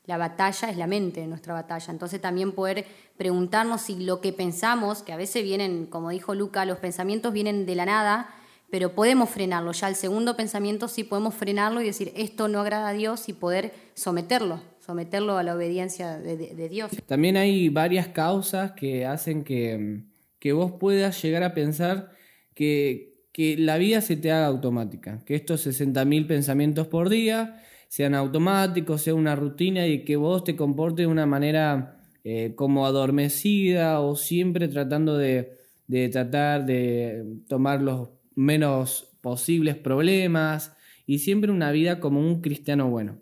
la 0.07 0.17
batalla 0.17 0.71
es 0.71 0.77
la 0.77 0.89
mente, 0.89 1.25
nuestra 1.29 1.55
batalla. 1.55 1.93
Entonces 1.93 2.21
también 2.21 2.51
poder 2.51 2.85
preguntarnos 3.17 3.83
si 3.83 3.95
lo 3.95 4.21
que 4.21 4.33
pensamos, 4.33 5.05
que 5.05 5.13
a 5.13 5.17
veces 5.17 5.45
vienen, 5.45 5.87
como 5.87 6.11
dijo 6.11 6.35
Luca, 6.35 6.65
los 6.65 6.79
pensamientos 6.79 7.33
vienen 7.33 7.65
de 7.65 7.77
la 7.77 7.87
nada, 7.87 8.35
pero 8.71 8.97
podemos 8.97 9.31
frenarlo. 9.31 9.71
Ya 9.71 9.87
el 9.87 9.95
segundo 9.95 10.35
pensamiento 10.35 10.89
sí 10.89 11.05
podemos 11.05 11.33
frenarlo 11.33 11.81
y 11.81 11.85
decir, 11.85 12.13
esto 12.17 12.49
no 12.49 12.59
agrada 12.59 12.89
a 12.89 12.93
Dios 12.93 13.29
y 13.29 13.35
poder 13.35 13.73
someterlo, 13.95 14.63
someterlo 14.85 15.39
a 15.39 15.43
la 15.43 15.55
obediencia 15.55 16.19
de- 16.19 16.69
Dios. 16.69 16.91
También 17.07 17.37
hay 17.37 17.69
varias 17.69 18.09
causas 18.09 18.73
que 18.73 19.07
hacen 19.07 19.45
que, 19.45 20.03
que 20.39 20.53
vos 20.53 20.73
puedas 20.81 21.23
llegar 21.23 21.43
a 21.45 21.55
pensar 21.55 22.11
que, 22.55 23.15
que 23.33 23.57
la 23.57 23.79
vida 23.79 24.01
se 24.01 24.17
te 24.17 24.33
haga 24.33 24.47
automática, 24.47 25.23
que 25.25 25.37
estos 25.37 25.67
60.000 25.67 26.27
pensamientos 26.27 26.89
por 26.89 27.09
día 27.09 27.63
sean 27.89 28.15
automáticos, 28.15 29.03
sea 29.03 29.15
una 29.15 29.37
rutina 29.37 29.87
y 29.87 30.05
que 30.05 30.17
vos 30.17 30.43
te 30.45 30.57
comportes 30.57 31.05
de 31.05 31.07
una 31.07 31.27
manera 31.27 32.01
eh, 32.25 32.55
como 32.57 32.85
adormecida 32.87 34.01
o 34.01 34.17
siempre 34.17 34.67
tratando 34.69 35.17
de, 35.17 35.59
de 35.87 36.09
tratar 36.09 36.67
de 36.67 37.25
tomar 37.49 37.83
los 37.83 38.09
menos 38.35 39.11
posibles 39.21 39.77
problemas 39.77 40.75
y 41.07 41.19
siempre 41.21 41.53
una 41.53 41.71
vida 41.71 42.01
como 42.01 42.21
un 42.21 42.41
cristiano 42.41 42.89
bueno 42.91 43.19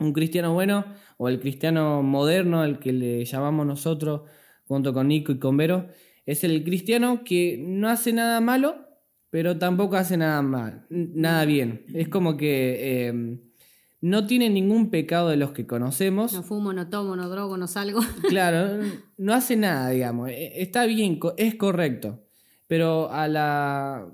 un 0.00 0.12
cristiano 0.12 0.52
bueno 0.52 0.84
o 1.16 1.28
el 1.28 1.40
cristiano 1.40 2.02
moderno, 2.02 2.60
al 2.60 2.78
que 2.78 2.92
le 2.92 3.24
llamamos 3.24 3.66
nosotros, 3.66 4.22
junto 4.66 4.92
con 4.92 5.08
Nico 5.08 5.32
y 5.32 5.38
con 5.38 5.56
Vero, 5.56 5.88
es 6.26 6.44
el 6.44 6.64
cristiano 6.64 7.22
que 7.24 7.58
no 7.60 7.88
hace 7.88 8.12
nada 8.12 8.40
malo, 8.40 8.76
pero 9.30 9.58
tampoco 9.58 9.96
hace 9.96 10.16
nada 10.16 10.40
mal, 10.42 10.86
nada 10.88 11.44
bien. 11.44 11.84
Es 11.92 12.08
como 12.08 12.36
que 12.36 13.08
eh, 13.08 13.38
no 14.00 14.26
tiene 14.26 14.50
ningún 14.50 14.90
pecado 14.90 15.28
de 15.30 15.36
los 15.36 15.52
que 15.52 15.66
conocemos. 15.66 16.32
No 16.32 16.42
fumo, 16.42 16.72
no 16.72 16.88
tomo, 16.88 17.16
no 17.16 17.28
drogo, 17.28 17.56
no 17.56 17.66
salgo. 17.66 18.00
Claro, 18.28 18.84
no 19.16 19.34
hace 19.34 19.56
nada, 19.56 19.90
digamos. 19.90 20.30
Eh, 20.30 20.62
Está 20.62 20.86
bien, 20.86 21.18
es 21.36 21.54
correcto. 21.54 22.20
Pero 22.66 23.10
a 23.10 23.28
la 23.28 24.06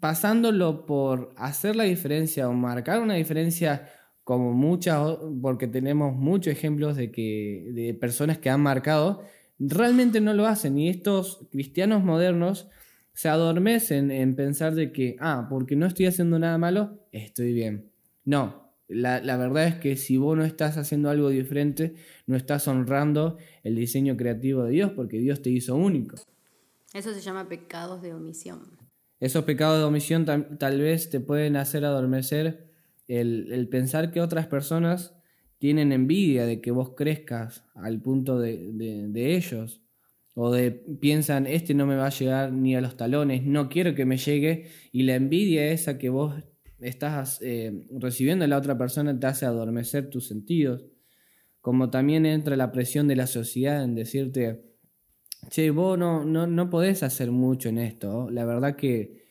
pasándolo 0.00 0.86
por 0.86 1.32
hacer 1.36 1.76
la 1.76 1.84
diferencia 1.84 2.48
o 2.48 2.52
marcar 2.52 3.00
una 3.00 3.14
diferencia 3.14 3.88
como 4.28 4.52
muchas, 4.52 5.16
porque 5.40 5.66
tenemos 5.68 6.14
muchos 6.14 6.52
ejemplos 6.52 6.96
de 6.96 7.10
que 7.10 7.70
de 7.72 7.94
personas 7.94 8.36
que 8.36 8.50
han 8.50 8.60
marcado, 8.60 9.22
realmente 9.58 10.20
no 10.20 10.34
lo 10.34 10.46
hacen. 10.46 10.76
Y 10.76 10.90
estos 10.90 11.46
cristianos 11.50 12.04
modernos 12.04 12.68
se 13.14 13.30
adormecen 13.30 14.10
en 14.10 14.36
pensar 14.36 14.74
de 14.74 14.92
que, 14.92 15.16
ah, 15.18 15.46
porque 15.48 15.76
no 15.76 15.86
estoy 15.86 16.04
haciendo 16.04 16.38
nada 16.38 16.58
malo, 16.58 16.98
estoy 17.10 17.54
bien. 17.54 17.90
No, 18.26 18.70
la, 18.86 19.22
la 19.22 19.38
verdad 19.38 19.66
es 19.66 19.76
que 19.76 19.96
si 19.96 20.18
vos 20.18 20.36
no 20.36 20.44
estás 20.44 20.76
haciendo 20.76 21.08
algo 21.08 21.30
diferente, 21.30 21.94
no 22.26 22.36
estás 22.36 22.68
honrando 22.68 23.38
el 23.62 23.76
diseño 23.76 24.14
creativo 24.14 24.64
de 24.64 24.72
Dios, 24.72 24.92
porque 24.94 25.16
Dios 25.20 25.40
te 25.40 25.48
hizo 25.48 25.74
único. 25.74 26.16
Eso 26.92 27.14
se 27.14 27.22
llama 27.22 27.48
pecados 27.48 28.02
de 28.02 28.12
omisión. 28.12 28.76
Esos 29.20 29.44
pecados 29.44 29.78
de 29.78 29.84
omisión 29.84 30.26
tam- 30.26 30.58
tal 30.58 30.78
vez 30.82 31.08
te 31.08 31.18
pueden 31.18 31.56
hacer 31.56 31.86
adormecer 31.86 32.67
el, 33.08 33.52
el 33.52 33.68
pensar 33.68 34.12
que 34.12 34.20
otras 34.20 34.46
personas 34.46 35.14
tienen 35.58 35.92
envidia 35.92 36.46
de 36.46 36.60
que 36.60 36.70
vos 36.70 36.94
crezcas 36.96 37.64
al 37.74 38.00
punto 38.00 38.38
de, 38.38 38.70
de- 38.72 39.36
ellos. 39.36 39.82
O 40.34 40.52
de 40.52 40.70
piensan, 40.70 41.46
este 41.48 41.74
no 41.74 41.84
me 41.86 41.96
va 41.96 42.06
a 42.06 42.10
llegar 42.10 42.52
ni 42.52 42.76
a 42.76 42.80
los 42.80 42.96
talones, 42.96 43.42
no 43.44 43.68
quiero 43.68 43.94
que 43.96 44.04
me 44.04 44.18
llegue. 44.18 44.68
Y 44.92 45.02
la 45.02 45.16
envidia 45.16 45.66
esa 45.72 45.98
que 45.98 46.10
vos 46.10 46.34
estás 46.80 47.40
eh, 47.42 47.72
recibiendo 47.98 48.44
de 48.44 48.48
la 48.48 48.58
otra 48.58 48.78
persona 48.78 49.18
te 49.18 49.26
hace 49.26 49.46
adormecer 49.46 50.10
tus 50.10 50.28
sentidos. 50.28 50.86
Como 51.60 51.90
también 51.90 52.24
entra 52.26 52.56
la 52.56 52.70
presión 52.72 53.08
de 53.08 53.16
la 53.16 53.26
sociedad 53.26 53.82
en 53.82 53.96
decirte, 53.96 54.62
che, 55.50 55.70
vos 55.70 55.98
no, 55.98 56.24
no, 56.24 56.46
no 56.46 56.70
podés 56.70 57.02
hacer 57.02 57.30
mucho 57.30 57.68
en 57.68 57.78
esto. 57.78 58.30
La 58.30 58.44
verdad 58.44 58.76
que 58.76 59.24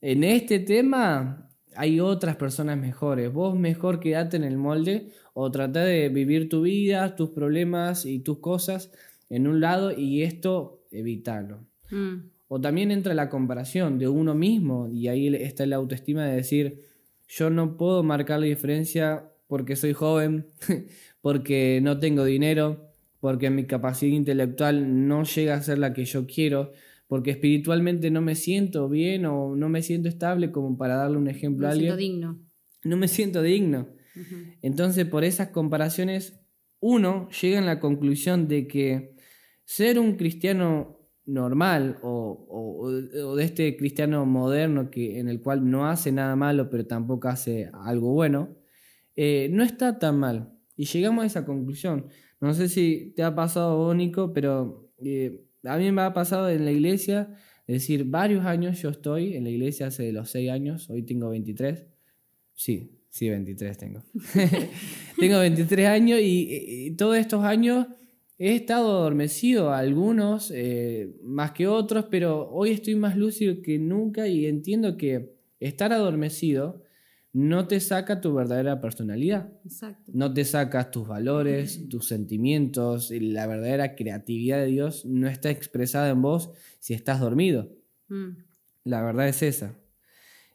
en 0.00 0.24
este 0.24 0.60
tema 0.60 1.49
hay 1.76 2.00
otras 2.00 2.36
personas 2.36 2.78
mejores. 2.78 3.32
Vos 3.32 3.58
mejor 3.58 4.00
quedate 4.00 4.36
en 4.36 4.44
el 4.44 4.56
molde 4.56 5.12
o 5.34 5.50
tratá 5.50 5.84
de 5.84 6.08
vivir 6.08 6.48
tu 6.48 6.62
vida, 6.62 7.16
tus 7.16 7.30
problemas 7.30 8.06
y 8.06 8.20
tus 8.20 8.38
cosas 8.38 8.90
en 9.28 9.46
un 9.46 9.60
lado 9.60 9.92
y 9.92 10.22
esto 10.22 10.82
evitarlo. 10.90 11.66
Mm. 11.90 12.30
O 12.48 12.60
también 12.60 12.90
entra 12.90 13.14
la 13.14 13.28
comparación 13.28 13.98
de 13.98 14.08
uno 14.08 14.34
mismo 14.34 14.88
y 14.88 15.08
ahí 15.08 15.34
está 15.36 15.66
la 15.66 15.76
autoestima 15.76 16.26
de 16.26 16.36
decir, 16.36 16.80
yo 17.28 17.48
no 17.48 17.76
puedo 17.76 18.02
marcar 18.02 18.40
la 18.40 18.46
diferencia 18.46 19.30
porque 19.46 19.76
soy 19.76 19.92
joven, 19.92 20.46
porque 21.22 21.80
no 21.82 22.00
tengo 22.00 22.24
dinero, 22.24 22.90
porque 23.20 23.50
mi 23.50 23.66
capacidad 23.66 24.12
intelectual 24.12 25.06
no 25.06 25.22
llega 25.22 25.54
a 25.54 25.62
ser 25.62 25.78
la 25.78 25.92
que 25.92 26.04
yo 26.04 26.26
quiero, 26.26 26.72
porque 27.10 27.32
espiritualmente 27.32 28.08
no 28.12 28.22
me 28.22 28.36
siento 28.36 28.88
bien 28.88 29.26
o 29.26 29.56
no 29.56 29.68
me 29.68 29.82
siento 29.82 30.08
estable 30.08 30.52
como 30.52 30.78
para 30.78 30.94
darle 30.94 31.16
un 31.16 31.26
ejemplo 31.26 31.66
Me 31.66 31.72
a 31.72 31.74
siento 31.74 31.94
alguien. 31.94 32.12
digno. 32.12 32.38
No 32.84 32.96
me 32.96 33.08
siento 33.08 33.42
digno. 33.42 33.88
Entonces 34.62 35.06
por 35.06 35.24
esas 35.24 35.48
comparaciones 35.48 36.40
uno 36.78 37.28
llega 37.30 37.58
a 37.58 37.62
la 37.62 37.80
conclusión 37.80 38.46
de 38.46 38.68
que 38.68 39.16
ser 39.64 39.98
un 39.98 40.14
cristiano 40.14 41.00
normal 41.24 41.98
o, 42.02 42.88
de 43.36 43.42
este 43.42 43.76
cristiano 43.76 44.24
moderno 44.24 44.88
que, 44.88 45.18
en 45.18 45.28
el 45.28 45.42
cual 45.42 45.68
no 45.68 45.88
hace 45.88 46.12
nada 46.12 46.36
malo 46.36 46.70
pero 46.70 46.86
tampoco 46.86 47.26
hace 47.26 47.70
algo 47.72 48.12
bueno, 48.12 48.56
eh, 49.16 49.48
no 49.50 49.64
está 49.64 49.98
tan 49.98 50.16
mal. 50.16 50.52
Y 50.76 50.84
llegamos 50.84 51.24
a 51.24 51.26
esa 51.26 51.44
conclusión. 51.44 52.06
No 52.40 52.54
sé 52.54 52.68
si 52.68 53.12
te 53.16 53.24
ha 53.24 53.34
pasado, 53.34 53.92
Nico, 53.94 54.32
pero 54.32 54.92
eh, 55.04 55.49
a 55.64 55.76
mí 55.76 55.92
me 55.92 56.02
ha 56.02 56.12
pasado 56.12 56.48
en 56.48 56.64
la 56.64 56.72
iglesia, 56.72 57.36
es 57.66 57.74
decir, 57.74 58.04
varios 58.04 58.44
años 58.46 58.80
yo 58.80 58.90
estoy 58.90 59.36
en 59.36 59.44
la 59.44 59.50
iglesia 59.50 59.86
hace 59.86 60.04
de 60.04 60.12
los 60.12 60.30
6 60.30 60.50
años, 60.50 60.90
hoy 60.90 61.02
tengo 61.02 61.30
23. 61.30 61.86
Sí, 62.54 62.98
sí, 63.08 63.28
23 63.28 63.78
tengo. 63.78 64.02
tengo 65.18 65.38
23 65.38 65.86
años 65.88 66.18
y, 66.22 66.94
todos 66.96 67.16
estos 67.16 67.44
años 67.44 67.86
he 68.38 68.54
estado 68.54 68.90
adormecido, 68.98 69.72
algunos 69.72 70.50
eh, 70.54 71.14
más 71.22 71.52
que 71.52 71.66
otros, 71.66 72.06
pero 72.10 72.50
hoy 72.50 72.70
estoy 72.70 72.96
más 72.96 73.16
lúcido 73.16 73.62
que 73.62 73.78
nunca 73.78 74.26
y 74.28 74.46
entiendo 74.46 74.96
que 74.96 75.34
estar 75.60 75.92
adormecido 75.92 76.82
no 77.32 77.68
te 77.68 77.78
saca 77.78 78.20
tu 78.20 78.34
verdadera 78.34 78.80
personalidad. 78.80 79.52
No 80.08 80.32
te 80.32 80.44
sacas 80.44 80.90
tus 80.90 81.06
valores, 81.06 81.80
tus 81.88 82.08
sentimientos, 82.08 83.10
y 83.10 83.20
la 83.20 83.46
verdadera 83.46 83.94
creatividad 83.94 84.58
de 84.58 84.66
Dios 84.66 85.04
no 85.06 85.28
está 85.28 85.50
expresada 85.50 86.10
en 86.10 86.22
vos 86.22 86.50
si 86.80 86.94
estás 86.94 87.20
dormido. 87.20 87.70
Mm. 88.08 88.30
La 88.84 89.02
verdad 89.02 89.28
es 89.28 89.42
esa. 89.42 89.78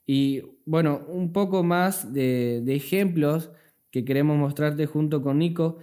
Y 0.05 0.41
bueno, 0.65 1.05
un 1.07 1.31
poco 1.31 1.63
más 1.63 2.13
de, 2.13 2.61
de 2.63 2.75
ejemplos 2.75 3.51
que 3.89 4.03
queremos 4.03 4.37
mostrarte 4.37 4.85
junto 4.85 5.21
con 5.21 5.39
Nico. 5.39 5.77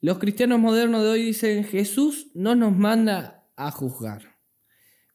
Los 0.00 0.18
cristianos 0.18 0.58
modernos 0.58 1.02
de 1.02 1.08
hoy 1.10 1.22
dicen, 1.22 1.64
Jesús 1.64 2.30
no 2.34 2.54
nos 2.54 2.76
manda 2.76 3.48
a 3.56 3.70
juzgar. 3.70 4.36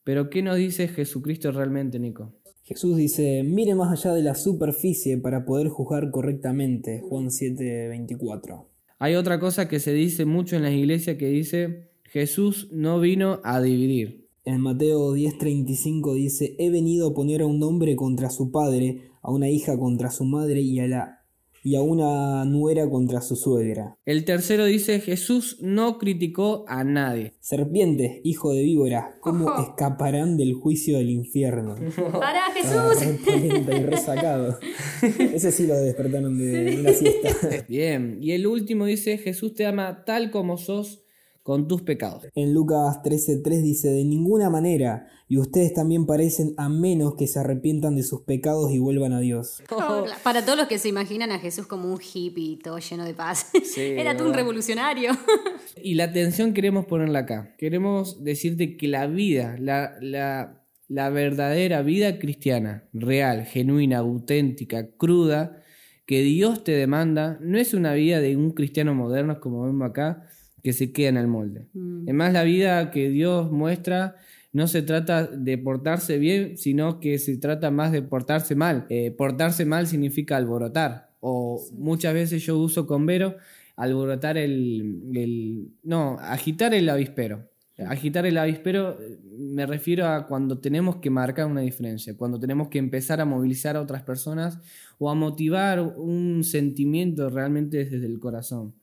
Pero 0.03 0.29
¿qué 0.29 0.41
nos 0.41 0.55
dice 0.55 0.87
Jesucristo 0.87 1.51
realmente, 1.51 1.99
Nico? 1.99 2.40
Jesús 2.71 2.95
dice, 2.95 3.43
mire 3.43 3.75
más 3.75 3.91
allá 3.91 4.15
de 4.15 4.23
la 4.23 4.33
superficie 4.33 5.17
para 5.17 5.43
poder 5.43 5.67
juzgar 5.67 6.09
correctamente. 6.09 7.01
Juan 7.01 7.29
7:24. 7.29 8.69
Hay 8.97 9.15
otra 9.15 9.41
cosa 9.41 9.67
que 9.67 9.81
se 9.81 9.91
dice 9.91 10.23
mucho 10.23 10.55
en 10.55 10.61
las 10.63 10.71
iglesias 10.71 11.17
que 11.17 11.27
dice, 11.27 11.89
Jesús 12.03 12.69
no 12.71 13.01
vino 13.01 13.41
a 13.43 13.61
dividir. 13.61 14.29
En 14.45 14.61
Mateo 14.61 15.13
10:35 15.13 16.13
dice, 16.13 16.55
he 16.59 16.69
venido 16.69 17.09
a 17.09 17.13
poner 17.13 17.41
a 17.41 17.45
un 17.45 17.61
hombre 17.61 17.97
contra 17.97 18.29
su 18.29 18.51
padre, 18.51 19.01
a 19.21 19.33
una 19.33 19.49
hija 19.49 19.77
contra 19.77 20.09
su 20.09 20.23
madre 20.23 20.61
y 20.61 20.79
a 20.79 20.87
la 20.87 21.20
y 21.63 21.75
a 21.75 21.81
una 21.81 22.45
nuera 22.45 22.89
contra 22.89 23.21
su 23.21 23.35
suegra. 23.35 23.97
El 24.05 24.25
tercero 24.25 24.65
dice, 24.65 24.99
Jesús 24.99 25.57
no 25.61 25.97
criticó 25.97 26.65
a 26.67 26.83
nadie. 26.83 27.33
Serpientes, 27.39 28.19
hijo 28.23 28.53
de 28.53 28.63
víbora, 28.63 29.17
¿cómo 29.21 29.53
escaparán 29.59 30.37
del 30.37 30.53
juicio 30.53 30.97
del 30.97 31.09
infierno? 31.09 31.75
¡Para 32.19 32.51
Jesús! 32.53 33.03
y 33.31 33.83
resacado. 33.83 34.59
Ese 35.01 35.51
sí 35.51 35.67
lo 35.67 35.75
despertaron 35.75 36.37
de 36.37 36.79
una 36.79 36.93
siesta. 36.93 37.29
Bien, 37.67 38.17
y 38.21 38.31
el 38.31 38.47
último 38.47 38.85
dice, 38.85 39.17
Jesús 39.17 39.53
te 39.53 39.65
ama 39.65 40.03
tal 40.05 40.31
como 40.31 40.57
sos 40.57 41.03
con 41.43 41.67
tus 41.67 41.81
pecados. 41.81 42.27
En 42.35 42.53
Lucas 42.53 43.01
13:3 43.03 43.61
dice, 43.61 43.89
de 43.89 44.03
ninguna 44.03 44.49
manera, 44.49 45.07
y 45.27 45.37
ustedes 45.37 45.73
también 45.73 46.05
parecen 46.05 46.53
a 46.57 46.69
menos 46.69 47.15
que 47.15 47.25
se 47.25 47.39
arrepientan 47.39 47.95
de 47.95 48.03
sus 48.03 48.21
pecados 48.21 48.71
y 48.71 48.79
vuelvan 48.79 49.13
a 49.13 49.19
Dios. 49.19 49.63
Para 50.23 50.43
todos 50.43 50.57
los 50.57 50.67
que 50.67 50.77
se 50.77 50.89
imaginan 50.89 51.31
a 51.31 51.39
Jesús 51.39 51.67
como 51.67 51.91
un 51.91 51.99
hippie, 52.01 52.59
todo 52.61 52.77
lleno 52.77 53.05
de 53.05 53.13
paz. 53.13 53.47
Era 53.77 54.15
tú 54.15 54.25
un 54.25 54.33
revolucionario. 54.33 55.11
y 55.81 55.95
la 55.95 56.05
atención 56.05 56.53
queremos 56.53 56.85
ponerla 56.85 57.19
acá. 57.19 57.55
Queremos 57.57 58.23
decirte 58.23 58.77
que 58.77 58.87
la 58.87 59.07
vida, 59.07 59.55
la, 59.57 59.93
la, 60.01 60.65
la 60.87 61.09
verdadera 61.09 61.81
vida 61.81 62.19
cristiana, 62.19 62.89
real, 62.93 63.45
genuina, 63.45 63.99
auténtica, 63.99 64.91
cruda, 64.97 65.63
que 66.05 66.21
Dios 66.23 66.65
te 66.65 66.73
demanda, 66.73 67.37
no 67.41 67.57
es 67.57 67.73
una 67.73 67.93
vida 67.93 68.19
de 68.19 68.35
un 68.35 68.51
cristiano 68.51 68.93
moderno 68.93 69.39
como 69.39 69.63
vemos 69.63 69.89
acá, 69.89 70.27
que 70.63 70.73
se 70.73 70.91
queda 70.91 71.09
en 71.09 71.17
el 71.17 71.27
molde. 71.27 71.67
Mm. 71.73 72.03
Además, 72.03 72.33
la 72.33 72.43
vida 72.43 72.91
que 72.91 73.09
Dios 73.09 73.51
muestra 73.51 74.15
no 74.53 74.67
se 74.67 74.81
trata 74.81 75.27
de 75.27 75.57
portarse 75.57 76.17
bien, 76.17 76.57
sino 76.57 76.99
que 76.99 77.17
se 77.19 77.37
trata 77.37 77.71
más 77.71 77.91
de 77.91 78.01
portarse 78.01 78.55
mal. 78.55 78.85
Eh, 78.89 79.11
portarse 79.11 79.65
mal 79.65 79.87
significa 79.87 80.37
alborotar. 80.37 81.11
O 81.19 81.63
muchas 81.73 82.13
veces 82.13 82.43
yo 82.43 82.57
uso 82.57 82.85
con 82.85 83.05
Vero 83.05 83.35
alborotar 83.77 84.37
el, 84.37 85.71
No, 85.83 86.17
agitar 86.19 86.73
el 86.73 86.89
avispero. 86.89 87.47
Agitar 87.87 88.27
el 88.27 88.37
avispero 88.37 88.99
eh, 89.01 89.17
me 89.39 89.65
refiero 89.65 90.05
a 90.05 90.27
cuando 90.27 90.59
tenemos 90.59 90.97
que 90.97 91.09
marcar 91.09 91.47
una 91.47 91.61
diferencia, 91.61 92.15
cuando 92.15 92.39
tenemos 92.39 92.67
que 92.67 92.77
empezar 92.77 93.19
a 93.21 93.25
movilizar 93.25 93.75
a 93.75 93.81
otras 93.81 94.03
personas 94.03 94.59
o 94.99 95.09
a 95.09 95.15
motivar 95.15 95.81
un 95.81 96.43
sentimiento 96.43 97.29
realmente 97.31 97.85
desde 97.85 98.05
el 98.05 98.19
corazón. 98.19 98.75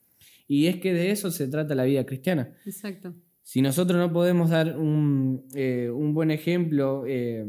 Y 0.49 0.67
es 0.67 0.81
que 0.81 0.93
de 0.93 1.11
eso 1.11 1.31
se 1.31 1.47
trata 1.47 1.75
la 1.75 1.85
vida 1.85 2.05
cristiana. 2.05 2.57
Exacto. 2.65 3.15
Si 3.43 3.63
nosotros 3.63 3.99
no 3.99 4.13
podemos 4.13 4.51
dar 4.51 4.77
un, 4.77 5.47
eh, 5.55 5.91
buen 5.91 6.31
ejemplo, 6.31 7.05
eh, 7.07 7.47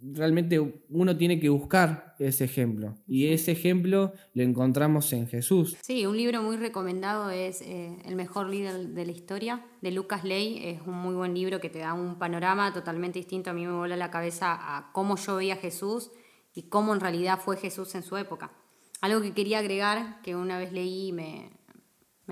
realmente 0.00 0.60
uno 0.88 1.16
tiene 1.16 1.40
que 1.40 1.48
buscar 1.48 2.14
ese 2.18 2.44
ejemplo. 2.44 2.94
Y 3.06 3.28
ese 3.28 3.52
ejemplo 3.52 4.12
lo 4.34 4.42
encontramos 4.42 5.12
en 5.12 5.26
Jesús. 5.26 5.76
Sí, 5.82 6.06
un 6.06 6.16
libro 6.16 6.42
muy 6.42 6.56
recomendado 6.56 7.30
es 7.30 7.62
eh, 7.62 7.96
El 8.04 8.16
mejor 8.16 8.48
líder 8.48 8.88
de 8.88 9.04
la 9.04 9.12
historia, 9.12 9.64
de 9.80 9.90
Lucas 9.90 10.24
Ley. 10.24 10.60
Es 10.62 10.80
un 10.86 10.94
muy 10.94 11.14
buen 11.14 11.34
libro 11.34 11.60
que 11.60 11.70
te 11.70 11.80
da 11.80 11.94
un 11.94 12.18
panorama 12.18 12.72
totalmente 12.72 13.18
distinto. 13.18 13.50
A 13.50 13.52
mí 13.52 13.66
me 13.66 13.76
vuela 13.76 13.96
la 13.96 14.10
cabeza 14.10 14.54
a 14.54 14.92
cómo 14.92 15.16
yo 15.16 15.36
veía 15.36 15.54
a 15.54 15.58
Jesús 15.58 16.10
y 16.54 16.68
cómo 16.68 16.94
en 16.94 17.00
realidad 17.00 17.38
fue 17.42 17.56
Jesús 17.56 17.94
en 17.94 18.02
su 18.02 18.16
época. 18.16 18.52
Algo 19.00 19.22
que 19.22 19.32
quería 19.32 19.60
agregar, 19.60 20.20
que 20.22 20.36
una 20.36 20.58
vez 20.58 20.72
leí 20.72 21.08
y 21.08 21.12
me, 21.12 21.50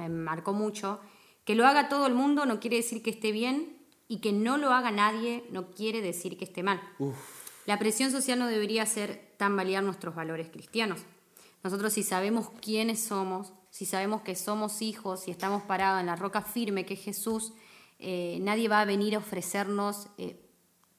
me 0.02 0.08
marcó 0.08 0.52
mucho. 0.52 1.00
Que 1.44 1.54
lo 1.54 1.66
haga 1.66 1.88
todo 1.88 2.06
el 2.06 2.14
mundo 2.14 2.46
no 2.46 2.60
quiere 2.60 2.76
decir 2.76 3.02
que 3.02 3.10
esté 3.10 3.32
bien 3.32 3.78
y 4.06 4.20
que 4.20 4.32
no 4.32 4.56
lo 4.56 4.72
haga 4.72 4.90
nadie 4.90 5.44
no 5.50 5.70
quiere 5.70 6.00
decir 6.00 6.36
que 6.38 6.44
esté 6.44 6.62
mal. 6.62 6.80
La 7.66 7.78
presión 7.78 8.10
social 8.10 8.38
no 8.38 8.46
debería 8.46 8.86
ser 8.86 9.34
tambalear 9.36 9.82
nuestros 9.82 10.14
valores 10.14 10.48
cristianos. 10.48 11.00
Nosotros 11.62 11.92
si 11.92 12.02
sabemos 12.02 12.50
quiénes 12.62 13.00
somos, 13.00 13.52
si 13.70 13.84
sabemos 13.84 14.22
que 14.22 14.34
somos 14.34 14.80
hijos, 14.80 15.28
y 15.28 15.30
estamos 15.30 15.62
parados 15.62 16.00
en 16.00 16.06
la 16.06 16.16
roca 16.16 16.42
firme 16.42 16.86
que 16.86 16.94
es 16.94 17.00
Jesús, 17.00 17.52
eh, 17.98 18.38
nadie 18.40 18.68
va 18.68 18.80
a 18.80 18.84
venir 18.84 19.16
a 19.16 19.18
ofrecernos 19.18 20.08
eh, 20.18 20.40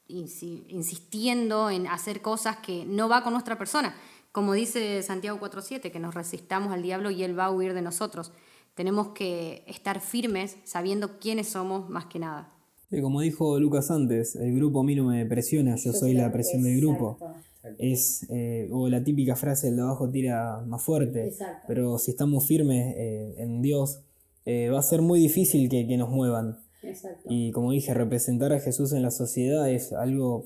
insistiendo 0.07 1.69
en 1.69 1.87
hacer 1.87 2.21
cosas 2.21 2.57
que 2.57 2.85
no 2.85 3.07
va 3.07 3.23
con 3.23 3.33
nuestra 3.33 3.57
persona. 3.57 3.95
Como 4.31 4.53
dice 4.53 5.01
Santiago 5.01 5.39
4.7, 5.39 5.91
que 5.91 5.99
nos 5.99 6.13
resistamos 6.13 6.71
al 6.71 6.83
diablo 6.83 7.09
y 7.09 7.23
él 7.23 7.37
va 7.37 7.45
a 7.45 7.51
huir 7.51 7.73
de 7.73 7.81
nosotros. 7.81 8.31
Tenemos 8.79 9.09
que 9.09 9.65
estar 9.67 9.99
firmes 9.99 10.55
sabiendo 10.63 11.19
quiénes 11.19 11.49
somos 11.49 11.89
más 11.89 12.05
que 12.05 12.17
nada. 12.17 12.53
Y 12.89 13.01
como 13.01 13.19
dijo 13.19 13.59
Lucas 13.59 13.91
antes, 13.91 14.37
el 14.37 14.55
grupo 14.55 14.79
a 14.79 14.83
mí 14.85 14.95
no 14.95 15.03
me 15.03 15.25
presiona, 15.25 15.75
yo, 15.75 15.91
soy 15.91 16.13
la 16.13 16.31
presión 16.31 16.63
del 16.63 16.79
grupo. 16.79 17.17
Es, 17.77 18.25
eh, 18.29 18.69
o 18.71 18.87
la 18.87 19.03
típica 19.03 19.35
frase, 19.35 19.67
el 19.67 19.75
de 19.75 19.81
abajo 19.81 20.09
tira 20.09 20.63
más 20.65 20.81
fuerte. 20.81 21.33
Pero 21.67 21.97
si 21.97 22.11
estamos 22.11 22.47
firmes 22.47 22.95
eh, 22.95 23.35
en 23.39 23.61
Dios, 23.61 23.99
eh, 24.45 24.69
va 24.69 24.79
a 24.79 24.81
ser 24.81 25.01
muy 25.01 25.19
difícil 25.19 25.67
que, 25.67 25.97
nos 25.97 26.09
muevan. 26.09 26.59
Y 27.27 27.51
como 27.51 27.73
dije, 27.73 27.93
representar 27.93 28.53
a 28.53 28.61
Jesús 28.61 28.93
en 28.93 29.01
la 29.01 29.11
sociedad 29.11 29.69
es 29.69 29.91
algo 29.91 30.45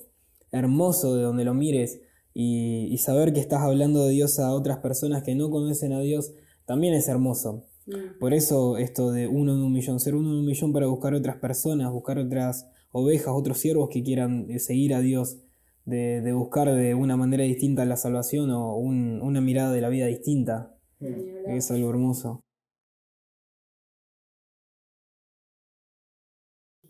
hermoso 0.51 1.15
de 1.15 1.21
donde 1.21 1.45
lo 1.45 1.53
mires. 1.53 1.99
Y, 2.33 2.87
y 2.89 2.97
saber 2.97 3.31
que 3.31 3.41
estás 3.41 3.61
hablando 3.61 4.03
de 4.07 4.11
Dios 4.13 4.39
a 4.39 4.51
otras 4.53 4.79
personas 4.79 5.21
que 5.21 5.35
no 5.35 5.51
conocen 5.51 5.93
a 5.93 5.99
Dios 5.99 6.33
también 6.65 6.95
es 6.95 7.07
hermoso. 7.07 7.67
Mm. 7.85 8.19
Por 8.19 8.33
eso 8.33 8.77
esto 8.77 9.11
de 9.11 9.27
uno 9.27 9.53
en 9.53 9.59
un 9.61 9.73
millón, 9.73 9.99
ser 9.99 10.15
uno 10.15 10.31
en 10.31 10.39
un 10.39 10.45
millón 10.45 10.73
para 10.73 10.87
buscar 10.87 11.13
otras 11.13 11.37
personas, 11.37 11.91
buscar 11.91 12.17
otras 12.17 12.69
ovejas, 12.91 13.29
otros 13.29 13.57
siervos 13.57 13.89
que 13.91 14.03
quieran 14.03 14.49
eh, 14.49 14.59
seguir 14.59 14.93
a 14.93 15.01
Dios, 15.01 15.39
de, 15.85 16.21
de 16.21 16.33
buscar 16.33 16.73
de 16.73 16.95
una 16.95 17.17
manera 17.17 17.43
distinta 17.43 17.85
la 17.85 17.97
salvación 17.97 18.49
o 18.51 18.75
una 18.77 19.41
mirada 19.41 19.71
de 19.71 19.81
la 19.81 19.89
vida 19.89 20.07
distinta. 20.07 20.75
Mm. 20.99 21.49
Es 21.49 21.71
algo 21.71 21.89
hermoso. 21.89 22.43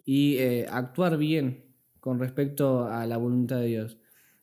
Y 0.05 0.37
eh, 0.37 0.67
actuar 0.69 1.17
bien 1.17 1.73
con 1.99 2.19
respecto 2.19 2.85
a 2.85 3.05
la 3.07 3.17
voluntad 3.17 3.59
de 3.59 3.67
Dios. 3.67 3.97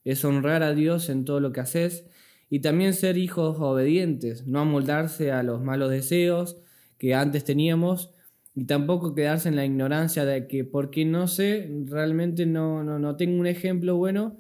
Es 0.05 0.25
honrar 0.25 0.63
a 0.63 0.75
Dios 0.75 1.11
en 1.11 1.27
todo 1.27 1.41
lo 1.41 1.53
que 1.53 1.61
haces 1.61 2.07
y 2.51 2.61
también 2.61 2.93
ser 2.93 3.17
hijos 3.17 3.57
obedientes, 3.61 4.47
no 4.47 4.61
amoldarse 4.61 5.33
a 5.33 5.43
los 5.43 5.63
malos 5.63 5.91
deseos 5.91 6.61
que 6.99 7.15
antes 7.15 7.45
teníamos 7.45 8.13
y 8.55 8.65
tampoco 8.67 9.15
quedarse 9.15 9.49
en 9.49 9.57
la 9.57 9.65
ignorancia 9.65 10.27
de 10.27 10.47
que 10.49 10.65
porque 10.65 11.07
no 11.07 11.29
sé, 11.29 11.71
realmente 11.87 12.45
no, 12.45 12.85
no, 12.85 12.99
no 12.99 13.17
tengo 13.17 13.41
un 13.41 13.47
ejemplo 13.47 13.97
bueno, 13.97 14.37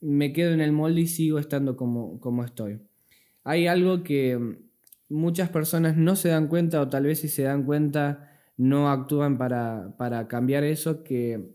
me 0.00 0.32
quedo 0.32 0.52
en 0.52 0.60
el 0.60 0.72
molde 0.72 1.02
y 1.02 1.06
sigo 1.06 1.38
estando 1.38 1.76
como, 1.76 2.18
como 2.18 2.42
estoy. 2.42 2.80
Hay 3.44 3.66
algo 3.66 4.02
que, 4.02 4.56
muchas 5.10 5.50
personas 5.50 5.96
no 5.96 6.16
se 6.16 6.30
dan 6.30 6.46
cuenta 6.46 6.80
o 6.80 6.88
tal 6.88 7.04
vez 7.04 7.20
si 7.20 7.28
se 7.28 7.42
dan 7.42 7.64
cuenta 7.64 8.30
no 8.56 8.90
actúan 8.90 9.36
para, 9.36 9.94
para 9.98 10.28
cambiar 10.28 10.64
eso, 10.64 11.02
que 11.02 11.54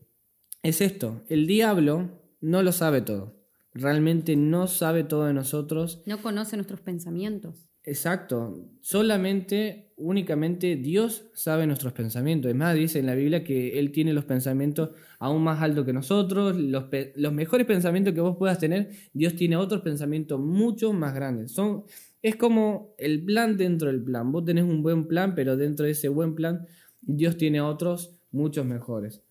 es 0.61 0.81
esto, 0.81 1.23
el 1.29 1.47
diablo 1.47 2.21
no 2.41 2.61
lo 2.61 2.71
sabe 2.71 3.01
todo, 3.01 3.35
realmente 3.75 4.35
no 4.35 4.67
sabe 4.67 5.03
todo 5.03 5.25
de 5.25 5.33
nosotros. 5.33 6.01
No 6.05 6.21
conoce 6.21 6.55
nuestros 6.55 6.79
pensamientos. 6.79 7.67
Exacto, 7.83 8.67
solamente, 8.81 9.91
únicamente 9.95 10.75
Dios 10.75 11.29
sabe 11.35 11.67
nuestros 11.67 11.93
pensamientos. 11.93 12.49
Es 12.49 12.55
más, 12.55 12.73
dice 12.73 12.97
en 12.97 13.05
la 13.05 13.13
Biblia 13.13 13.43
que 13.43 13.77
Él 13.77 13.91
tiene 13.91 14.11
los 14.11 14.25
pensamientos 14.25 14.89
aún 15.19 15.43
más 15.43 15.61
altos 15.61 15.85
que 15.85 15.93
nosotros, 15.93 16.55
los, 16.55 16.85
los 17.15 17.33
mejores 17.33 17.67
pensamientos 17.67 18.15
que 18.15 18.21
vos 18.21 18.37
puedas 18.37 18.57
tener, 18.57 18.89
Dios 19.13 19.35
tiene 19.35 19.55
otros 19.55 19.81
pensamientos 19.81 20.39
mucho 20.39 20.93
más 20.93 21.13
grandes. 21.13 21.51
Son, 21.51 21.83
es 22.23 22.37
como 22.37 22.95
el 22.97 23.23
plan 23.23 23.55
dentro 23.55 23.89
del 23.89 24.03
plan. 24.03 24.31
Vos 24.31 24.45
tenés 24.45 24.63
un 24.63 24.81
buen 24.81 25.07
plan, 25.07 25.35
pero 25.35 25.55
dentro 25.55 25.85
de 25.85 25.91
ese 25.91 26.07
buen 26.09 26.33
plan, 26.33 26.65
Dios 27.01 27.37
tiene 27.37 27.61
otros 27.61 28.15
muchos 28.31 28.65
mejores. 28.65 29.21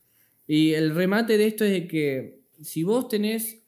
Y 0.47 0.75
el 0.75 0.95
remate 0.95 1.39
de 1.39 1.47
esto 1.47 1.65
es 1.65 1.73
de 1.73 1.89
que 1.89 2.45
si 2.61 2.85
vos 2.85 3.09
tenés 3.09 3.64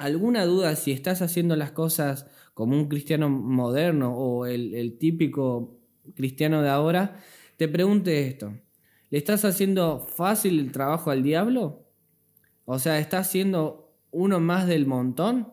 alguna 0.00 0.46
duda 0.46 0.74
si 0.76 0.92
estás 0.92 1.20
haciendo 1.20 1.56
las 1.56 1.72
cosas 1.72 2.26
como 2.54 2.74
un 2.74 2.88
cristiano 2.88 3.28
moderno 3.28 4.16
o 4.16 4.46
el, 4.46 4.96
típico 4.98 5.78
cristiano 6.14 6.62
de 6.62 6.70
ahora, 6.70 7.20
te 7.58 7.68
pregunte 7.68 8.26
esto. 8.26 8.54
¿Le 9.10 9.18
estás 9.18 9.44
haciendo 9.44 10.00
fácil 10.00 10.58
el 10.58 10.72
trabajo 10.72 11.10
al 11.10 11.22
diablo? 11.22 11.84
O 12.64 12.78
sea, 12.78 12.98
¿estás 12.98 13.30
siendo 13.30 13.94
uno 14.10 14.40
más 14.40 14.66
del 14.66 14.86
montón? 14.86 15.52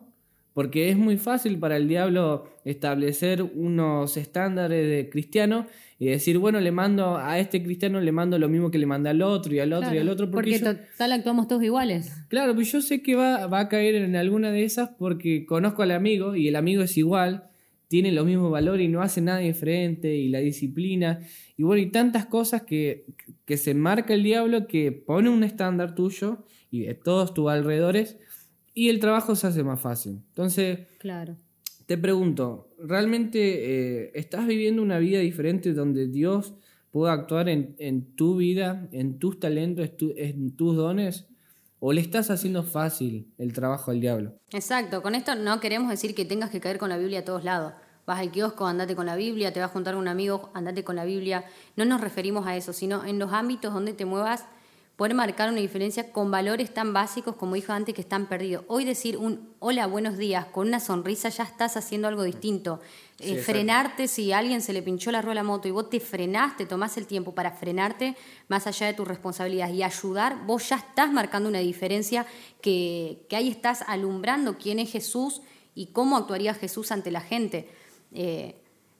Porque 0.58 0.88
es 0.90 0.96
muy 0.96 1.18
fácil 1.18 1.56
para 1.60 1.76
el 1.76 1.86
diablo 1.86 2.50
establecer 2.64 3.44
unos 3.44 4.16
estándares 4.16 4.90
de 4.90 5.08
cristiano 5.08 5.68
y 6.00 6.06
decir, 6.06 6.38
bueno, 6.38 6.58
le 6.58 6.72
mando 6.72 7.16
a 7.16 7.38
este 7.38 7.62
cristiano, 7.62 8.00
le 8.00 8.10
mando 8.10 8.40
lo 8.40 8.48
mismo 8.48 8.68
que 8.68 8.78
le 8.78 8.86
manda 8.86 9.10
al 9.10 9.22
otro 9.22 9.54
y 9.54 9.60
al 9.60 9.72
otro 9.72 9.94
y 9.94 9.98
al 9.98 10.08
otro. 10.08 10.28
Porque, 10.32 10.58
total 10.58 11.12
actuamos 11.12 11.46
todos 11.46 11.62
iguales. 11.62 12.12
Claro, 12.26 12.56
pues 12.56 12.72
yo 12.72 12.82
sé 12.82 13.04
que 13.04 13.14
va, 13.14 13.46
va 13.46 13.60
a 13.60 13.68
caer 13.68 13.94
en 13.94 14.16
alguna 14.16 14.50
de 14.50 14.64
esas 14.64 14.88
porque 14.98 15.46
conozco 15.46 15.82
al 15.82 15.92
amigo 15.92 16.34
y 16.34 16.48
el 16.48 16.56
amigo 16.56 16.82
es 16.82 16.96
igual, 16.96 17.44
tiene 17.86 18.10
los 18.10 18.26
mismos 18.26 18.50
valores 18.50 18.84
y 18.84 18.88
no 18.88 19.00
hace 19.00 19.20
nada 19.20 19.38
diferente 19.38 20.16
y 20.16 20.28
la 20.28 20.40
disciplina 20.40 21.20
y 21.56 21.62
bueno, 21.62 21.80
y 21.80 21.92
tantas 21.92 22.26
cosas 22.26 22.62
que, 22.62 23.06
que 23.44 23.58
se 23.58 23.74
marca 23.74 24.12
el 24.12 24.24
diablo 24.24 24.66
que 24.66 24.90
pone 24.90 25.30
un 25.30 25.44
estándar 25.44 25.94
tuyo 25.94 26.44
y 26.72 26.80
de 26.80 26.94
todos 26.94 27.32
tus 27.32 27.48
alrededores 27.48 28.18
y 28.84 28.88
el 28.88 29.00
trabajo 29.00 29.34
se 29.34 29.46
hace 29.46 29.62
más 29.62 29.80
fácil. 29.80 30.22
Entonces, 30.28 30.80
claro 30.98 31.36
te 31.88 31.96
pregunto, 31.96 32.68
¿realmente 32.78 33.38
eh, 33.40 34.12
estás 34.14 34.46
viviendo 34.46 34.82
una 34.82 34.98
vida 34.98 35.20
diferente 35.20 35.72
donde 35.72 36.06
Dios 36.06 36.52
pueda 36.90 37.14
actuar 37.14 37.48
en, 37.48 38.14
tu 38.14 38.36
vida, 38.36 38.86
en 38.92 39.18
tus 39.18 39.40
talentos, 39.40 39.88
en 39.98 40.54
tus 40.54 40.76
dones? 40.76 41.28
¿O 41.80 41.94
le 41.94 42.02
estás 42.02 42.28
haciendo 42.28 42.62
fácil 42.62 43.32
el 43.38 43.54
trabajo 43.54 43.90
al 43.90 44.02
diablo? 44.02 44.34
Exacto, 44.50 45.00
con 45.00 45.14
esto 45.14 45.34
no 45.34 45.60
queremos 45.60 45.88
decir 45.88 46.14
que 46.14 46.26
tengas 46.26 46.50
que 46.50 46.60
caer 46.60 46.76
con 46.76 46.90
la 46.90 46.98
Biblia 46.98 47.20
a 47.20 47.24
todos 47.24 47.42
lados. 47.42 47.72
Vas 48.04 48.20
al 48.20 48.32
kiosco, 48.32 48.66
andate 48.66 48.94
con 48.94 49.06
la 49.06 49.16
Biblia, 49.16 49.54
te 49.54 49.60
vas 49.60 49.70
a 49.70 49.72
juntar 49.72 49.94
con 49.94 50.02
un 50.02 50.08
amigo, 50.08 50.50
andate 50.52 50.84
con 50.84 50.94
la 50.94 51.06
Biblia. 51.06 51.46
No 51.76 51.86
nos 51.86 52.02
referimos 52.02 52.46
a 52.46 52.54
eso, 52.54 52.74
sino 52.74 53.06
en 53.06 53.18
los 53.18 53.32
ámbitos 53.32 53.72
donde 53.72 53.94
te 53.94 54.04
muevas, 54.04 54.44
poder 54.98 55.14
marcar 55.14 55.48
una 55.48 55.60
diferencia 55.60 56.10
con 56.10 56.28
valores 56.32 56.74
tan 56.74 56.92
básicos 56.92 57.36
como 57.36 57.54
dijo 57.54 57.72
antes 57.72 57.94
que 57.94 58.00
están 58.00 58.26
perdidos. 58.26 58.64
Hoy 58.66 58.84
decir 58.84 59.16
un 59.16 59.54
hola, 59.60 59.86
buenos 59.86 60.18
días 60.18 60.46
con 60.46 60.66
una 60.66 60.80
sonrisa 60.80 61.28
ya 61.28 61.44
estás 61.44 61.76
haciendo 61.76 62.08
algo 62.08 62.24
distinto. 62.24 62.80
Eh, 63.20 63.36
frenarte 63.36 64.08
si 64.08 64.32
a 64.32 64.38
alguien 64.38 64.60
se 64.60 64.72
le 64.72 64.82
pinchó 64.82 65.12
la 65.12 65.22
rueda 65.22 65.34
de 65.34 65.34
la 65.36 65.42
moto 65.44 65.68
y 65.68 65.70
vos 65.70 65.88
te 65.88 66.00
frenaste, 66.00 66.66
tomás 66.66 66.96
el 66.96 67.06
tiempo 67.06 67.32
para 67.32 67.52
frenarte 67.52 68.16
más 68.48 68.66
allá 68.66 68.88
de 68.88 68.94
tus 68.94 69.06
responsabilidades 69.06 69.76
y 69.76 69.84
ayudar, 69.84 70.44
vos 70.46 70.68
ya 70.68 70.76
estás 70.78 71.12
marcando 71.12 71.48
una 71.48 71.60
diferencia 71.60 72.26
que, 72.60 73.24
que 73.28 73.36
ahí 73.36 73.50
estás 73.50 73.84
alumbrando 73.86 74.58
quién 74.58 74.80
es 74.80 74.90
Jesús 74.90 75.42
y 75.76 75.92
cómo 75.92 76.16
actuaría 76.16 76.54
Jesús 76.54 76.90
ante 76.90 77.12
la 77.12 77.20
gente. 77.20 77.70
Eh, 78.12 78.56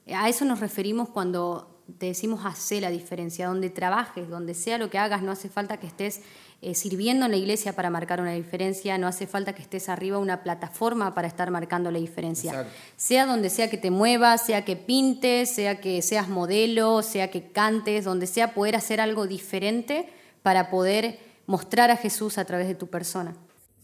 a 0.07 0.29
eso 0.29 0.45
nos 0.45 0.61
referimos 0.61 1.09
cuando 1.09 1.78
te 1.97 2.07
decimos 2.07 2.45
hacer 2.45 2.81
la 2.81 2.89
diferencia, 2.89 3.47
donde 3.47 3.69
trabajes, 3.69 4.29
donde 4.29 4.53
sea 4.53 4.77
lo 4.77 4.89
que 4.89 4.97
hagas, 4.97 5.21
no 5.23 5.31
hace 5.31 5.49
falta 5.49 5.77
que 5.77 5.87
estés 5.87 6.21
eh, 6.61 6.75
sirviendo 6.75 7.25
en 7.25 7.31
la 7.31 7.37
iglesia 7.37 7.73
para 7.73 7.89
marcar 7.89 8.19
una 8.19 8.33
diferencia, 8.33 8.97
no 8.97 9.07
hace 9.07 9.27
falta 9.27 9.53
que 9.53 9.61
estés 9.61 9.87
arriba 9.87 10.17
una 10.17 10.43
plataforma 10.43 11.13
para 11.15 11.27
estar 11.27 11.49
marcando 11.51 11.89
la 11.89 11.99
diferencia. 11.99 12.67
Sea 12.97 13.25
donde 13.25 13.49
sea 13.49 13.69
que 13.69 13.77
te 13.77 13.91
muevas, 13.91 14.45
sea 14.45 14.65
que 14.65 14.75
pintes, 14.75 15.49
sea 15.49 15.79
que 15.79 16.01
seas 16.01 16.27
modelo, 16.27 17.01
sea 17.01 17.31
que 17.31 17.51
cantes, 17.51 18.03
donde 18.03 18.27
sea 18.27 18.53
poder 18.53 18.75
hacer 18.75 18.99
algo 18.99 19.25
diferente 19.25 20.09
para 20.43 20.69
poder 20.69 21.19
mostrar 21.45 21.91
a 21.91 21.97
Jesús 21.97 22.37
a 22.37 22.45
través 22.45 22.67
de 22.67 22.75
tu 22.75 22.87
persona. 22.87 23.35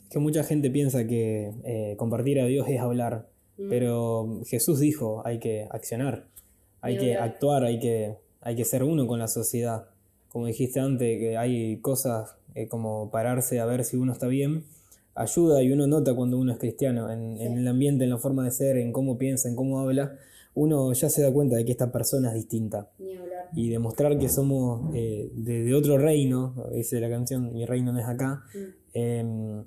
Que 0.10 0.20
mucha 0.20 0.44
gente 0.44 0.70
piensa 0.70 1.08
que 1.08 1.52
eh, 1.64 1.96
compartir 1.98 2.40
a 2.42 2.46
Dios 2.46 2.68
es 2.68 2.80
hablar, 2.80 3.30
mm. 3.58 3.70
pero 3.70 4.42
Jesús 4.46 4.80
dijo 4.80 5.26
hay 5.26 5.40
que 5.40 5.68
accionar 5.72 6.28
hay 6.86 6.98
que 6.98 7.18
actuar, 7.18 7.64
hay 7.64 7.80
que, 7.80 8.16
hay 8.42 8.56
que 8.56 8.64
ser 8.64 8.84
uno 8.84 9.08
con 9.08 9.20
la 9.20 9.28
sociedad. 9.28 9.88
Como 10.30 10.46
dijiste 10.46 10.80
antes, 10.80 11.20
que 11.20 11.38
hay 11.38 11.78
cosas 11.78 12.36
eh, 12.54 12.68
como 12.68 13.10
pararse 13.10 13.60
a 13.60 13.66
ver 13.66 13.84
si 13.84 13.98
uno 13.98 14.14
está 14.14 14.28
bien, 14.28 14.66
ayuda 15.16 15.64
y 15.64 15.72
uno 15.72 15.88
nota 15.88 16.14
cuando 16.14 16.38
uno 16.38 16.52
es 16.52 16.60
cristiano, 16.60 17.10
en, 17.12 17.40
el 17.40 17.68
ambiente, 17.68 18.04
en 18.04 18.12
la 18.12 18.18
forma 18.18 18.44
de 18.44 18.52
ser, 18.52 18.78
en 18.78 18.92
cómo 18.92 19.18
piensa, 19.18 19.50
en 19.50 19.56
cómo 19.56 19.80
habla, 19.80 20.18
uno 20.54 20.94
ya 20.94 21.10
se 21.10 21.24
da 21.24 21.34
cuenta 21.34 21.56
de 21.56 21.66
que 21.66 21.72
esta 21.72 21.92
persona 21.92 22.30
es 22.30 22.36
distinta. 22.36 22.90
Y 23.56 23.70
demostrar 23.70 24.18
que 24.18 24.30
somos 24.30 24.94
eh, 24.94 25.30
de, 25.34 25.74
otro 25.74 25.98
reino, 25.98 26.54
dice 26.72 27.00
la 27.00 27.10
canción, 27.10 27.52
mi 27.54 27.66
reino 27.66 27.94
no 27.94 28.00
es 28.00 28.08
acá, 28.08 28.44
mm. 28.54 28.60
em, 28.94 29.60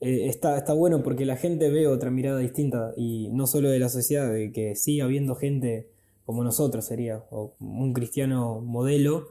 eh, 0.00 0.28
está, 0.28 0.56
está 0.56 0.72
bueno 0.72 1.02
porque 1.02 1.26
la 1.26 1.36
gente 1.36 1.70
ve 1.70 1.86
otra 1.86 2.10
mirada 2.10 2.38
distinta 2.38 2.92
y 2.96 3.28
no 3.32 3.46
solo 3.46 3.70
de 3.70 3.78
la 3.78 3.88
sociedad, 3.88 4.32
de 4.32 4.52
que 4.52 4.74
siga 4.76 5.04
habiendo 5.04 5.34
gente 5.34 5.89
como 6.30 6.44
nosotros 6.44 6.84
sería, 6.84 7.24
o 7.30 7.56
un 7.58 7.92
cristiano 7.92 8.60
modelo, 8.60 9.30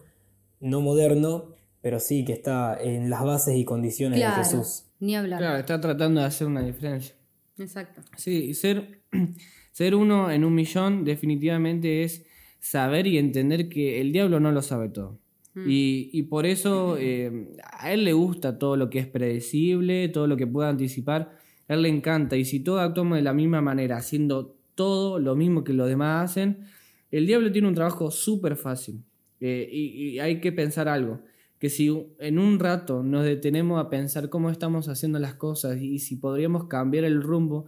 no 0.59 0.81
moderno, 0.81 1.45
pero 1.79 1.97
sí 1.97 2.25
que 2.25 2.33
está 2.33 2.77
en 2.77 3.09
las 3.09 3.23
bases 3.23 3.55
y 3.55 3.63
condiciones 3.63 4.19
de 4.19 4.25
Jesús. 4.25 4.83
Ni 4.99 5.15
hablar. 5.15 5.39
Claro, 5.39 5.59
está 5.59 5.79
tratando 5.79 6.19
de 6.19 6.27
hacer 6.27 6.47
una 6.47 6.61
diferencia. 6.61 7.15
Exacto. 7.57 8.01
Sí, 8.17 8.53
ser, 8.53 8.99
ser 9.71 9.95
uno 9.95 10.29
en 10.29 10.43
un 10.43 10.53
millón 10.53 11.05
definitivamente 11.05 12.03
es 12.03 12.25
saber 12.59 13.07
y 13.07 13.17
entender 13.17 13.69
que 13.69 14.01
el 14.01 14.11
diablo 14.11 14.41
no 14.41 14.51
lo 14.51 14.61
sabe 14.61 14.89
todo. 14.89 15.21
Mm. 15.53 15.67
Y, 15.69 16.23
por 16.23 16.45
eso 16.45 16.97
eh, 16.99 17.47
a 17.63 17.93
él 17.93 18.03
le 18.03 18.11
gusta 18.11 18.59
todo 18.59 18.75
lo 18.75 18.89
que 18.89 18.99
es 18.99 19.07
predecible, 19.07 20.09
todo 20.09 20.27
lo 20.27 20.35
que 20.35 20.47
pueda 20.47 20.67
anticipar. 20.67 21.31
A 21.69 21.75
él 21.75 21.83
le 21.83 21.87
encanta. 21.87 22.35
Y 22.35 22.43
si 22.43 22.59
todos 22.59 22.81
actuamos 22.81 23.15
de 23.15 23.21
la 23.21 23.31
misma 23.31 23.61
manera, 23.61 23.95
haciendo 23.95 24.57
todo 24.75 25.17
lo 25.17 25.37
mismo 25.37 25.63
que 25.63 25.71
los 25.71 25.87
demás 25.87 26.31
hacen, 26.31 26.65
el 27.11 27.25
diablo 27.25 27.51
tiene 27.51 27.67
un 27.67 27.75
trabajo 27.75 28.11
súper 28.11 28.55
fácil 28.55 29.03
eh, 29.39 29.69
y, 29.71 30.19
hay 30.19 30.41
que 30.41 30.51
pensar 30.51 30.87
algo, 30.87 31.21
que 31.59 31.69
si 31.69 31.91
en 32.19 32.39
un 32.39 32.59
rato 32.59 33.03
nos 33.03 33.25
detenemos 33.25 33.79
a 33.79 33.89
pensar 33.89 34.29
cómo 34.29 34.49
estamos 34.49 34.87
haciendo 34.87 35.19
las 35.19 35.35
cosas 35.35 35.77
y 35.81 35.99
si 35.99 36.15
podríamos 36.15 36.65
cambiar 36.65 37.05
el 37.05 37.21
rumbo 37.21 37.67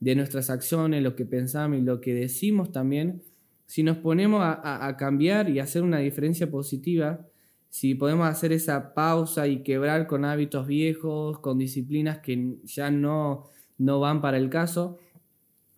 de 0.00 0.14
nuestras 0.16 0.50
acciones, 0.50 1.02
lo 1.02 1.14
que 1.14 1.24
pensamos 1.24 1.78
y 1.78 1.82
lo 1.82 2.00
que 2.00 2.14
decimos 2.14 2.72
también, 2.72 3.22
si 3.66 3.82
nos 3.82 3.96
ponemos 3.98 4.42
a, 4.44 4.96
cambiar 4.98 5.48
y 5.48 5.58
hacer 5.58 5.82
una 5.82 5.98
diferencia 5.98 6.50
positiva, 6.50 7.26
si 7.70 7.94
podemos 7.94 8.26
hacer 8.26 8.52
esa 8.52 8.92
pausa 8.92 9.46
y 9.46 9.62
quebrar 9.62 10.06
con 10.06 10.26
hábitos 10.26 10.66
viejos, 10.66 11.38
con 11.38 11.56
disciplinas 11.56 12.18
que 12.18 12.58
ya 12.64 12.90
no, 12.90 13.44
no 13.78 13.98
van 13.98 14.20
para 14.20 14.36
el 14.36 14.50
caso, 14.50 14.98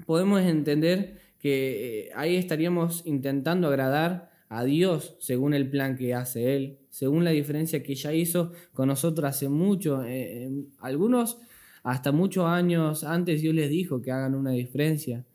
podemos 0.07 0.41
entender 0.41 1.21
que 1.45 2.07
eh, 2.07 2.11
ahí 2.17 2.37
estaríamos 2.37 3.03
intentando 3.05 3.69
agradar 3.69 4.31
a 4.49 4.65
Dios 4.65 5.15
según 5.21 5.53
el 5.53 5.69
plan 5.69 5.95
que 5.95 6.15
hace 6.15 6.57
Él, 6.57 6.79
según 6.89 7.23
la 7.23 7.33
diferencia 7.33 7.83
que 7.83 7.95
ya 7.95 8.15
hizo 8.15 8.53
con 8.73 8.89
nosotros 8.89 9.29
hace 9.29 9.51
mucho. 9.51 10.03
Eh, 10.05 10.45
eh, 10.45 10.51
algunos 10.79 11.37
hasta 11.83 12.13
muchos 12.13 12.47
años 12.47 13.05
antes 13.05 13.43
Dios 13.43 13.55
les 13.55 13.69
dijo 13.69 14.01
que 14.01 14.11
hagan 14.11 14.35
una 14.35 14.53
diferencia. 14.53 15.27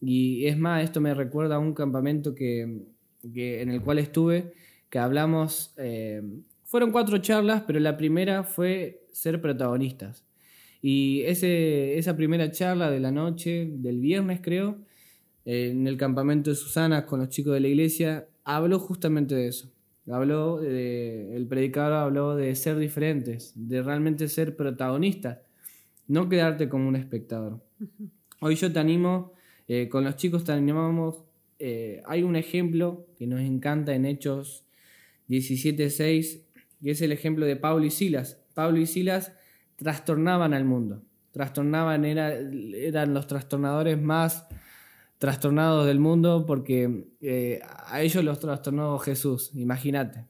Y 0.00 0.46
es 0.46 0.56
más, 0.56 0.84
esto 0.84 1.00
me 1.00 1.12
recuerda 1.14 1.56
a 1.56 1.58
un 1.58 1.74
campamento 1.74 2.32
que, 2.32 2.62
en 3.24 3.68
el 3.68 3.82
cual 3.82 3.98
estuve, 3.98 4.52
que 4.88 5.00
hablamos, 5.00 5.74
fueron 6.62 6.92
cuatro 6.92 7.18
charlas, 7.18 7.64
pero 7.66 7.80
la 7.80 7.96
primera 7.96 8.44
fue 8.44 9.04
ser 9.10 9.40
protagonistas. 9.40 10.24
Y 10.80 11.22
ese, 11.22 11.98
esa 11.98 12.16
primera 12.16 12.52
charla 12.52 12.88
de 12.88 13.00
la 13.00 13.10
noche, 13.10 13.68
del 13.68 13.98
viernes 13.98 14.38
creo, 14.40 14.85
en 15.46 15.86
el 15.86 15.96
campamento 15.96 16.50
de 16.50 16.56
Susana 16.56 17.06
con 17.06 17.20
los 17.20 17.30
chicos 17.30 17.54
de 17.54 17.60
la 17.60 17.68
iglesia, 17.68 18.28
habló 18.44 18.78
justamente 18.78 19.34
de 19.34 19.48
eso. 19.48 19.72
Habló 20.10 20.60
de, 20.60 21.34
el 21.34 21.46
predicador 21.46 21.94
habló 21.94 22.36
de 22.36 22.54
ser 22.54 22.76
diferentes, 22.76 23.52
de 23.54 23.82
realmente 23.82 24.28
ser 24.28 24.54
protagonistas, 24.54 25.38
no 26.06 26.28
quedarte 26.28 26.68
como 26.68 26.86
un 26.86 26.96
espectador. 26.96 27.64
Hoy 28.40 28.56
yo 28.56 28.70
te 28.70 28.78
animo, 28.78 29.32
eh, 29.66 29.88
con 29.88 30.04
los 30.04 30.16
chicos 30.16 30.44
te 30.44 30.52
animamos 30.52 31.26
eh, 31.58 32.02
hay 32.06 32.22
un 32.22 32.36
ejemplo 32.36 33.06
que 33.16 33.26
nos 33.26 33.40
encanta 33.40 33.94
en 33.94 34.04
Hechos 34.04 34.66
17.6, 35.28 36.42
que 36.82 36.90
es 36.90 37.00
el 37.00 37.12
ejemplo 37.12 37.46
de 37.46 37.56
Pablo 37.56 37.84
y 37.84 37.90
Silas. 37.90 38.42
Pablo 38.54 38.78
y 38.78 38.86
Silas 38.86 39.32
trastornaban 39.76 40.54
al 40.54 40.64
mundo, 40.64 41.02
trastornaban, 41.32 42.04
eran 42.04 43.14
los 43.14 43.26
trastornadores 43.26 44.00
más 44.00 44.46
trastornados 45.18 45.86
del 45.86 45.98
mundo 45.98 46.44
porque 46.46 47.08
eh, 47.20 47.60
a 47.86 48.02
ellos 48.02 48.24
los 48.24 48.40
trastornó 48.40 48.98
Jesús, 48.98 49.50
imagínate. 49.54 50.26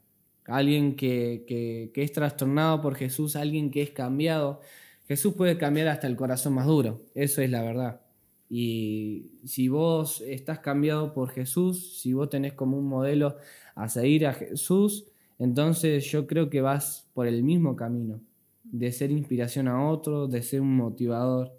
Alguien 0.46 0.94
que, 0.94 1.44
que, 1.92 2.02
es 2.02 2.12
trastornado 2.12 2.80
por 2.80 2.94
Jesús, 2.94 3.34
alguien 3.34 3.70
que 3.70 3.82
es 3.82 3.90
cambiado. 3.90 4.60
Jesús 5.08 5.34
puede 5.34 5.58
cambiar 5.58 5.88
hasta 5.88 6.06
el 6.06 6.16
corazón 6.16 6.54
más 6.54 6.66
duro, 6.66 7.02
eso 7.14 7.42
es 7.42 7.50
la 7.50 7.62
verdad. 7.62 8.00
Y 8.48 9.32
si 9.44 9.68
vos 9.68 10.20
estás 10.20 10.60
cambiado 10.60 11.12
por 11.12 11.30
Jesús, 11.30 12.00
si 12.00 12.12
vos 12.12 12.30
tenés 12.30 12.52
como 12.52 12.78
un 12.78 12.86
modelo 12.86 13.36
a 13.74 13.88
seguir 13.88 14.26
a 14.26 14.34
Jesús, 14.34 15.06
entonces 15.38 16.04
yo 16.10 16.26
creo 16.26 16.48
que 16.48 16.60
vas 16.60 17.08
por 17.12 17.26
el 17.26 17.42
mismo 17.42 17.74
camino, 17.74 18.20
de 18.62 18.92
ser 18.92 19.10
inspiración 19.10 19.68
a 19.68 19.88
otros, 19.88 20.30
de 20.30 20.42
ser 20.42 20.60
un 20.60 20.76
motivador. 20.76 21.52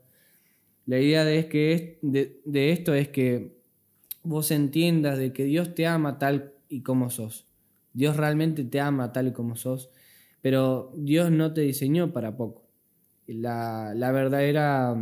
La 0.87 0.99
idea 0.99 1.25
de, 1.25 1.37
es 1.37 1.45
que 1.47 1.99
de, 2.01 2.71
esto 2.71 2.93
es 2.93 3.09
que 3.09 3.57
vos 4.23 4.51
entiendas 4.51 5.17
de 5.17 5.33
que 5.33 5.43
Dios 5.43 5.75
te 5.75 5.85
ama 5.85 6.17
tal 6.17 6.53
y 6.69 6.81
como 6.81 7.09
sos. 7.09 7.45
Dios 7.91 8.15
realmente 8.15 8.63
te 8.63 8.79
ama 8.79 9.11
tal 9.11 9.27
y 9.27 9.31
como 9.33 9.57
sos, 9.57 9.91
pero 10.41 10.93
Dios 10.95 11.29
no 11.29 11.53
te 11.53 11.61
diseñó 11.61 12.13
para 12.13 12.37
poco. 12.37 12.69
La, 13.27 13.93
la 13.95 14.13
verdadera, 14.13 14.95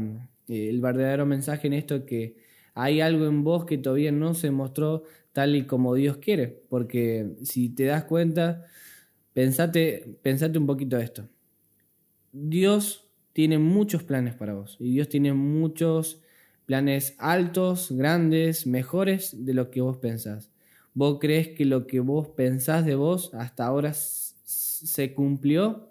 eh, 0.48 0.70
el 0.70 0.82
verdadero 0.82 1.28
mensaje 1.28 1.68
en 1.68 1.74
esto 1.74 1.96
es 1.96 2.04
que 2.06 2.38
hay 2.74 3.00
algo 3.00 3.26
en 3.28 3.44
vos 3.44 3.66
que 3.66 3.78
todavía 3.78 4.12
no 4.12 4.34
se 4.34 4.50
mostró 4.50 5.04
tal 5.34 5.56
y 5.56 5.68
como 5.68 5.94
Dios 5.94 6.18
quiere, 6.18 6.48
porque 6.68 7.36
si 7.44 7.70
te 7.70 7.86
das 7.86 8.06
cuenta, 8.06 8.66
pensate, 9.34 10.18
pensate 10.24 10.58
un 10.58 10.66
poquito 10.66 10.98
esto. 10.98 11.30
Dios 12.32 13.05
tiene 13.36 13.58
muchos 13.58 14.02
planes 14.02 14.34
para 14.34 14.54
vos. 14.54 14.78
Y 14.80 14.92
Dios 14.92 15.10
tiene 15.10 15.34
muchos 15.34 16.22
planes 16.66 17.16
altos, 17.18 17.92
grandes, 17.92 18.66
mejores 18.66 19.46
de 19.46 19.54
lo 19.54 19.72
que 19.72 19.82
vos 19.82 19.98
pensás. 19.98 20.50
¿Vos 20.94 21.18
crees 21.20 21.50
que 21.50 21.66
lo 21.66 21.86
que 21.86 22.00
vos 22.00 22.30
pensás 22.30 22.86
de 22.86 22.96
vos 22.96 23.34
hasta 23.34 23.66
ahora 23.66 23.92
se 23.94 25.14
cumplió? 25.14 25.90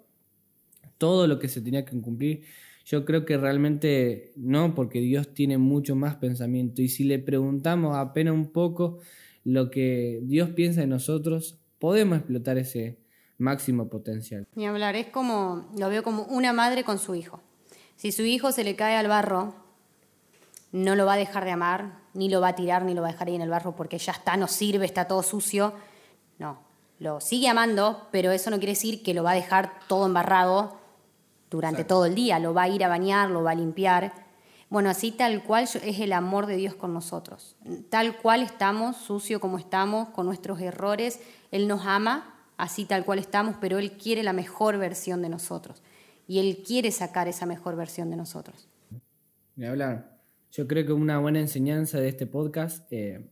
Todo 0.97 1.27
lo 1.27 1.37
que 1.37 1.47
se 1.47 1.61
tenía 1.61 1.85
que 1.85 2.01
cumplir. 2.01 2.45
Yo 2.83 3.05
creo 3.05 3.25
que 3.25 3.37
realmente 3.37 4.33
no, 4.35 4.73
porque 4.73 4.99
Dios 4.99 5.31
tiene 5.35 5.59
mucho 5.59 5.95
más 5.95 6.15
pensamiento. 6.15 6.81
Y 6.81 6.89
si 6.89 7.03
le 7.03 7.19
preguntamos 7.19 7.95
apenas 7.95 8.33
un 8.33 8.51
poco 8.53 8.97
lo 9.43 9.69
que 9.69 10.19
Dios 10.23 10.49
piensa 10.49 10.81
de 10.81 10.87
nosotros, 10.87 11.59
podemos 11.77 12.17
explotar 12.17 12.57
ese, 12.57 12.97
máximo 13.37 13.87
potencial. 13.87 14.47
Ni 14.55 14.67
hablar, 14.67 14.95
es 14.95 15.07
como, 15.07 15.67
lo 15.77 15.89
veo 15.89 16.03
como 16.03 16.23
una 16.23 16.53
madre 16.53 16.83
con 16.83 16.99
su 16.99 17.15
hijo. 17.15 17.41
Si 17.95 18.11
su 18.11 18.23
hijo 18.23 18.51
se 18.51 18.63
le 18.63 18.75
cae 18.75 18.97
al 18.97 19.07
barro, 19.07 19.55
no 20.71 20.95
lo 20.95 21.05
va 21.05 21.13
a 21.13 21.17
dejar 21.17 21.45
de 21.45 21.51
amar, 21.51 21.99
ni 22.13 22.29
lo 22.29 22.41
va 22.41 22.49
a 22.49 22.55
tirar, 22.55 22.83
ni 22.83 22.93
lo 22.93 23.01
va 23.01 23.09
a 23.09 23.11
dejar 23.11 23.27
ahí 23.27 23.35
en 23.35 23.41
el 23.41 23.49
barro 23.49 23.75
porque 23.75 23.97
ya 23.97 24.11
está, 24.11 24.35
no 24.37 24.47
sirve, 24.47 24.85
está 24.85 25.07
todo 25.07 25.23
sucio. 25.23 25.73
No, 26.37 26.59
lo 26.99 27.21
sigue 27.21 27.47
amando, 27.47 28.07
pero 28.11 28.31
eso 28.31 28.49
no 28.49 28.57
quiere 28.57 28.73
decir 28.73 29.03
que 29.03 29.13
lo 29.13 29.23
va 29.23 29.31
a 29.31 29.35
dejar 29.35 29.79
todo 29.87 30.05
embarrado 30.05 30.77
durante 31.49 31.85
todo 31.85 32.05
el 32.05 32.15
día, 32.15 32.39
lo 32.39 32.53
va 32.53 32.63
a 32.63 32.69
ir 32.69 32.83
a 32.83 32.89
bañar, 32.89 33.29
lo 33.29 33.43
va 33.43 33.51
a 33.51 33.55
limpiar. 33.55 34.13
Bueno, 34.69 34.89
así 34.89 35.11
tal 35.11 35.43
cual 35.43 35.63
es 35.63 35.99
el 35.99 36.11
amor 36.11 36.47
de 36.47 36.57
Dios 36.57 36.75
con 36.75 36.93
nosotros. 36.93 37.55
Tal 37.89 38.17
cual 38.17 38.41
estamos, 38.41 38.97
sucio 38.97 39.39
como 39.39 39.57
estamos, 39.57 40.09
con 40.09 40.25
nuestros 40.25 40.59
errores, 40.59 41.21
Él 41.51 41.67
nos 41.67 41.85
ama 41.85 42.34
así 42.57 42.85
tal 42.85 43.05
cual 43.05 43.19
estamos, 43.19 43.55
pero 43.59 43.79
Él 43.79 43.93
quiere 43.93 44.23
la 44.23 44.33
mejor 44.33 44.77
versión 44.77 45.21
de 45.21 45.29
nosotros. 45.29 45.81
Y 46.27 46.39
Él 46.39 46.63
quiere 46.65 46.91
sacar 46.91 47.27
esa 47.27 47.45
mejor 47.45 47.75
versión 47.75 48.09
de 48.09 48.17
nosotros. 48.17 48.67
De 49.55 49.67
hablar. 49.67 50.19
Yo 50.51 50.67
creo 50.67 50.85
que 50.85 50.93
una 50.93 51.19
buena 51.19 51.39
enseñanza 51.39 51.99
de 51.99 52.07
este 52.07 52.27
podcast 52.27 52.91
eh, 52.91 53.29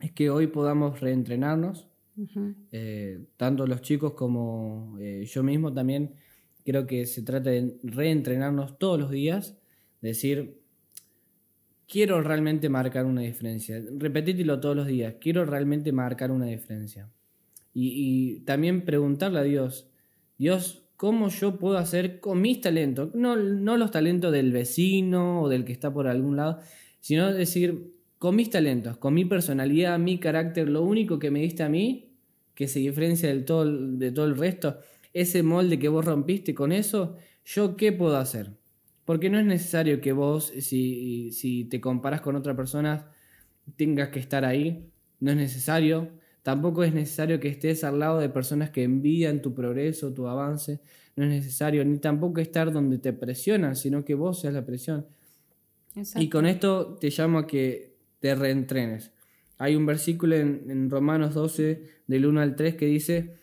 es 0.00 0.12
que 0.12 0.30
hoy 0.30 0.48
podamos 0.48 1.00
reentrenarnos, 1.00 1.88
eh, 2.70 3.24
tanto 3.38 3.66
los 3.66 3.80
chicos 3.80 4.12
como 4.12 4.98
eh, 5.00 5.24
yo 5.24 5.42
mismo 5.42 5.72
también. 5.72 6.14
Creo 6.64 6.86
que 6.86 7.06
se 7.06 7.22
trata 7.22 7.50
de 7.50 7.78
reentrenarnos 7.82 8.78
todos 8.78 9.00
los 9.00 9.10
días, 9.10 9.56
decir, 10.00 10.60
quiero 11.88 12.20
realmente 12.20 12.68
marcar 12.68 13.06
una 13.06 13.22
diferencia. 13.22 13.82
Repetítelo 13.96 14.60
todos 14.60 14.76
los 14.76 14.86
días, 14.86 15.14
quiero 15.20 15.44
realmente 15.44 15.90
marcar 15.90 16.30
una 16.30 16.46
diferencia. 16.46 17.10
Y, 17.74 18.40
también 18.40 18.84
preguntarle 18.84 19.38
a 19.38 19.42
Dios, 19.42 19.88
Dios, 20.38 20.84
¿cómo 20.96 21.28
yo 21.28 21.58
puedo 21.58 21.78
hacer 21.78 22.20
con 22.20 22.40
mis 22.40 22.60
talentos? 22.60 23.14
No, 23.14 23.36
no 23.36 23.76
los 23.76 23.90
talentos 23.90 24.32
del 24.32 24.52
vecino 24.52 25.42
o 25.42 25.48
del 25.48 25.64
que 25.64 25.72
está 25.72 25.92
por 25.92 26.06
algún 26.06 26.36
lado, 26.36 26.60
sino 27.00 27.32
decir, 27.32 27.94
con 28.18 28.36
mis 28.36 28.50
talentos, 28.50 28.96
con 28.98 29.14
mi 29.14 29.24
personalidad, 29.24 29.98
mi 29.98 30.18
carácter, 30.18 30.68
lo 30.68 30.82
único 30.82 31.18
que 31.18 31.30
me 31.30 31.40
diste 31.40 31.62
a 31.62 31.68
mí, 31.68 32.10
que 32.54 32.68
se 32.68 32.78
diferencia 32.78 33.28
del 33.28 33.44
todo, 33.44 33.64
de 33.64 34.12
todo 34.12 34.26
el 34.26 34.36
resto, 34.36 34.78
ese 35.12 35.42
molde 35.42 35.78
que 35.78 35.88
vos 35.88 36.04
rompiste 36.04 36.54
con 36.54 36.72
eso, 36.72 37.16
¿yo 37.44 37.76
qué 37.76 37.92
puedo 37.92 38.16
hacer? 38.16 38.50
Porque 39.04 39.30
no 39.30 39.38
es 39.38 39.46
necesario 39.46 40.00
que 40.00 40.12
vos, 40.12 40.52
si, 40.60 41.32
si 41.32 41.64
te 41.64 41.80
comparas 41.80 42.20
con 42.20 42.36
otra 42.36 42.54
persona, 42.54 43.10
tengas 43.76 44.10
que 44.10 44.20
estar 44.20 44.44
ahí. 44.44 44.88
No 45.20 45.30
es 45.32 45.36
necesario. 45.36 46.10
Tampoco 46.42 46.82
es 46.82 46.92
necesario 46.92 47.38
que 47.38 47.48
estés 47.48 47.84
al 47.84 48.00
lado 48.00 48.18
de 48.18 48.28
personas 48.28 48.70
que 48.70 48.82
envían 48.82 49.42
tu 49.42 49.54
progreso, 49.54 50.12
tu 50.12 50.26
avance. 50.26 50.80
No 51.14 51.24
es 51.24 51.30
necesario, 51.30 51.84
ni 51.84 51.98
tampoco 51.98 52.40
estar 52.40 52.72
donde 52.72 52.98
te 52.98 53.12
presionan, 53.12 53.76
sino 53.76 54.04
que 54.04 54.14
vos 54.14 54.40
seas 54.40 54.54
la 54.54 54.66
presión. 54.66 55.06
Y 56.16 56.28
con 56.28 56.46
esto 56.46 56.96
te 57.00 57.10
llamo 57.10 57.38
a 57.38 57.46
que 57.46 57.94
te 58.18 58.34
reentrenes. 58.34 59.12
Hay 59.58 59.76
un 59.76 59.86
versículo 59.86 60.34
en, 60.34 60.64
en, 60.68 60.90
Romanos 60.90 61.34
12, 61.34 61.82
del 62.08 62.26
1 62.26 62.40
al 62.40 62.56
3, 62.56 62.74
que 62.74 62.86
dice, 62.86 63.36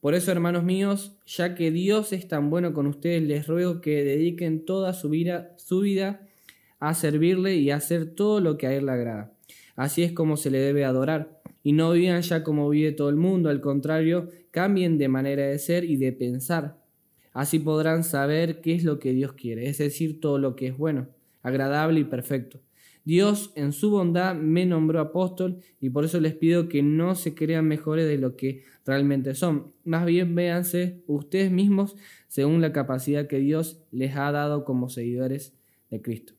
Por 0.00 0.14
eso, 0.14 0.32
hermanos 0.32 0.64
míos, 0.64 1.18
ya 1.26 1.54
que 1.54 1.70
Dios 1.70 2.12
es 2.12 2.26
tan 2.28 2.48
bueno 2.48 2.72
con 2.72 2.86
ustedes, 2.86 3.22
les 3.22 3.46
ruego 3.46 3.82
que 3.82 4.02
dediquen 4.04 4.64
toda 4.64 4.94
su 4.94 5.10
vida, 5.10 5.52
su 5.58 5.80
vida 5.80 6.26
a 6.78 6.94
servirle 6.94 7.56
y 7.56 7.70
a 7.70 7.76
hacer 7.76 8.14
todo 8.14 8.40
lo 8.40 8.56
que 8.56 8.66
a 8.66 8.72
Él 8.72 8.86
le 8.86 8.92
agrada. 8.92 9.32
Así 9.74 10.02
es 10.02 10.12
como 10.12 10.36
se 10.36 10.50
le 10.50 10.58
debe 10.58 10.84
adorar 10.84 11.35
y 11.66 11.72
no 11.72 11.90
vivan 11.90 12.22
ya 12.22 12.44
como 12.44 12.68
vive 12.68 12.92
todo 12.92 13.08
el 13.08 13.16
mundo, 13.16 13.48
al 13.48 13.60
contrario, 13.60 14.30
cambien 14.52 14.98
de 14.98 15.08
manera 15.08 15.48
de 15.48 15.58
ser 15.58 15.82
y 15.82 15.96
de 15.96 16.12
pensar. 16.12 16.78
Así 17.32 17.58
podrán 17.58 18.04
saber 18.04 18.60
qué 18.60 18.76
es 18.76 18.84
lo 18.84 19.00
que 19.00 19.12
Dios 19.12 19.32
quiere, 19.32 19.68
es 19.68 19.78
decir, 19.78 20.20
todo 20.20 20.38
lo 20.38 20.54
que 20.54 20.68
es 20.68 20.78
bueno, 20.78 21.08
agradable 21.42 21.98
y 21.98 22.04
perfecto. 22.04 22.60
Dios 23.04 23.50
en 23.56 23.72
su 23.72 23.90
bondad 23.90 24.36
me 24.36 24.64
nombró 24.64 25.00
apóstol 25.00 25.58
y 25.80 25.90
por 25.90 26.04
eso 26.04 26.20
les 26.20 26.36
pido 26.36 26.68
que 26.68 26.84
no 26.84 27.16
se 27.16 27.34
crean 27.34 27.66
mejores 27.66 28.06
de 28.06 28.18
lo 28.18 28.36
que 28.36 28.62
realmente 28.84 29.34
son. 29.34 29.72
Más 29.82 30.06
bien 30.06 30.36
véanse 30.36 31.02
ustedes 31.08 31.50
mismos 31.50 31.96
según 32.28 32.60
la 32.60 32.72
capacidad 32.72 33.26
que 33.26 33.40
Dios 33.40 33.82
les 33.90 34.14
ha 34.14 34.30
dado 34.30 34.64
como 34.64 34.88
seguidores 34.88 35.52
de 35.90 36.00
Cristo. 36.00 36.34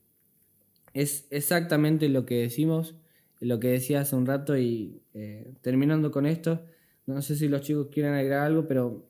Es 0.93 1.27
exactamente 1.31 2.07
lo 2.07 2.25
que 2.25 2.35
decimos 2.35 2.95
lo 3.39 3.59
que 3.59 3.69
decía 3.69 4.01
hace 4.01 4.15
un 4.15 4.25
rato 4.25 4.57
y 4.57 5.01
eh, 5.13 5.53
terminando 5.61 6.11
con 6.11 6.25
esto, 6.25 6.65
no 7.05 7.21
sé 7.21 7.35
si 7.35 7.47
los 7.47 7.61
chicos 7.61 7.87
quieren 7.91 8.13
agregar 8.13 8.45
algo, 8.45 8.67
pero 8.67 9.07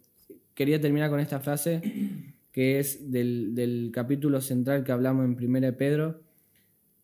quería 0.54 0.80
terminar 0.82 1.10
con 1.10 1.20
esta 1.20 1.40
frase 1.40 1.82
que 2.52 2.80
es 2.80 3.12
del, 3.12 3.92
capítulo 3.94 4.42
central 4.42 4.84
que 4.84 4.92
hablamos 4.92 5.26
en 5.26 5.38
1 5.44 5.78
Pedro. 5.78 6.22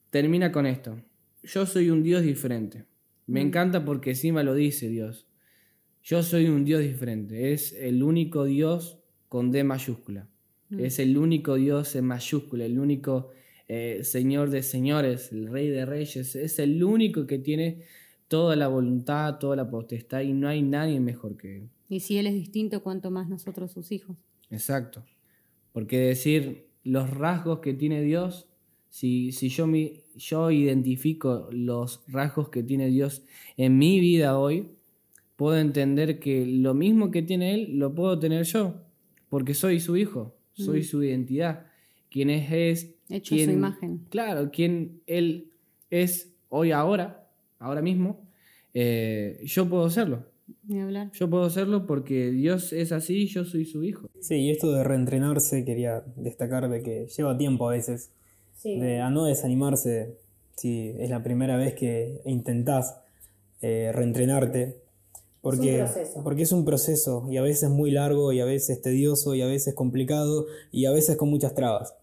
Termina 0.10 0.52
con 0.52 0.66
esto. 0.66 1.00
Yo 1.44 1.66
soy 1.66 1.90
un 1.90 2.04
Dios 2.04 2.24
diferente. 2.24 2.86
Me 3.28 3.44
mm. 3.44 3.48
encanta 3.48 3.86
porque 3.86 4.12
encima 4.12 4.44
lo 4.44 4.56
dice 4.56 4.90
Dios. 4.90 5.28
Yo 6.02 6.24
soy 6.24 6.48
un 6.48 6.66
Dios 6.66 6.82
diferente. 6.82 7.54
Es 7.54 7.74
el 7.74 8.04
único 8.04 8.46
Dios 8.46 9.00
con 9.30 9.52
D 9.52 9.64
mayúscula. 9.64 10.28
Mm. 10.70 10.80
Es 10.80 11.00
el 11.00 11.18
único 11.18 11.56
Dios 11.56 11.96
en 11.96 12.06
mayúscula, 12.06 12.66
el 12.66 12.80
único 12.80 13.32
eh, 13.68 14.00
Señor 14.04 14.50
de 14.50 14.64
señores, 14.64 15.32
el 15.32 15.48
Rey 15.48 15.70
de 15.70 15.86
reyes, 15.86 16.36
es 16.36 16.60
el 16.60 16.84
único 16.84 17.26
que 17.26 17.40
tiene 17.40 17.84
toda 18.28 18.56
la 18.56 18.68
voluntad, 18.68 19.38
toda 19.38 19.56
la 19.56 19.70
potestad 19.70 20.22
y 20.22 20.34
no 20.34 20.48
hay 20.48 20.62
nadie 20.62 21.00
mejor 21.00 21.38
que 21.38 21.58
Él. 21.58 21.70
Y 21.88 22.00
si 22.00 22.18
Él 22.18 22.28
es 22.28 22.34
distinto, 22.34 22.82
¿cuánto 22.82 23.12
más 23.12 23.30
nosotros 23.30 23.72
sus 23.72 23.92
hijos? 23.92 24.18
Exacto. 24.50 25.04
Porque 25.72 26.00
decir 26.00 26.68
los 26.84 27.10
rasgos 27.10 27.60
que 27.60 27.74
tiene 27.74 28.02
Dios, 28.02 28.48
si, 28.90 29.32
si 29.32 29.50
yo, 29.50 29.68
mi, 29.68 30.04
yo 30.16 30.52
identifico 30.52 31.48
los 31.52 32.04
rasgos 32.08 32.50
que 32.50 32.64
tiene 32.64 32.88
Dios 32.88 33.24
en 33.58 33.78
mi 33.78 34.00
vida 34.00 34.38
hoy, 34.38 34.68
puedo 35.36 35.58
entender 35.58 36.20
que 36.20 36.46
lo 36.46 36.74
mismo 36.74 37.12
que 37.12 37.22
tiene 37.22 37.54
Él 37.54 37.78
lo 37.78 37.94
puedo 37.94 38.18
tener 38.18 38.46
yo, 38.46 38.82
porque 39.30 39.54
soy 39.54 39.80
su 39.80 39.98
hijo, 39.98 40.36
soy 40.54 40.82
mm. 40.82 40.84
su 40.84 41.04
identidad. 41.04 41.68
Quien 42.10 42.30
es, 42.30 42.52
es 42.52 42.93
Hecho 43.10 43.36
su 43.36 43.42
imagen. 43.42 44.06
Claro, 44.10 44.50
quien 44.52 45.02
Él 45.08 45.52
es 45.90 46.34
hoy 46.50 46.72
ahora, 46.72 47.28
ahora 47.60 47.82
mismo, 47.82 48.26
eh, 48.74 49.40
yo 49.44 49.70
puedo. 49.70 49.88
Ni 50.68 50.80
hablar. 50.80 51.12
Yo 51.14 51.30
puedo 51.30 51.44
hacerlo 51.44 51.86
porque 51.86 52.32
Dios 52.32 52.74
es 52.74 52.92
así 52.92 53.24
y 53.24 53.28
yo 53.28 53.46
soy 53.46 53.66
su 53.66 53.84
hijo. 53.84 54.10
Sí, 54.20 54.36
y 54.36 54.52
esto 54.52 54.72
de 54.72 54.84
reentrenarse, 54.84 55.64
quería 55.64 56.04
destacar 56.16 56.70
de 56.70 56.82
que 56.82 57.08
lleva 57.08 57.38
tiempo 57.38 57.70
a 57.70 57.74
veces. 57.74 58.12
Sí. 58.58 58.80
De 58.80 59.00
a 59.00 59.10
no 59.10 59.26
desanimarse 59.26 60.18
si 60.56 60.94
es 61.00 61.10
la 61.10 61.24
primera 61.24 61.58
vez 61.58 61.74
que 61.74 62.22
intentás 62.26 62.98
eh, 63.62 63.92
reentrenarte. 63.94 64.82
Porque, 65.42 65.80
proceso. 65.80 66.24
porque 66.24 66.44
es 66.44 66.54
un 66.54 66.64
proceso 66.64 67.28
y 67.30 67.36
a 67.36 67.42
veces 67.42 67.70
muy 67.70 67.92
largo 67.92 68.32
y 68.32 68.40
a 68.40 68.46
veces 68.46 68.82
tedioso 68.82 69.36
y 69.36 69.42
a 69.42 69.46
veces 69.46 69.74
complicado 69.74 70.46
y 70.72 70.86
a 70.86 70.92
veces 70.92 71.18
con 71.18 71.30
muchas 71.30 71.54
trabas. 71.54 71.94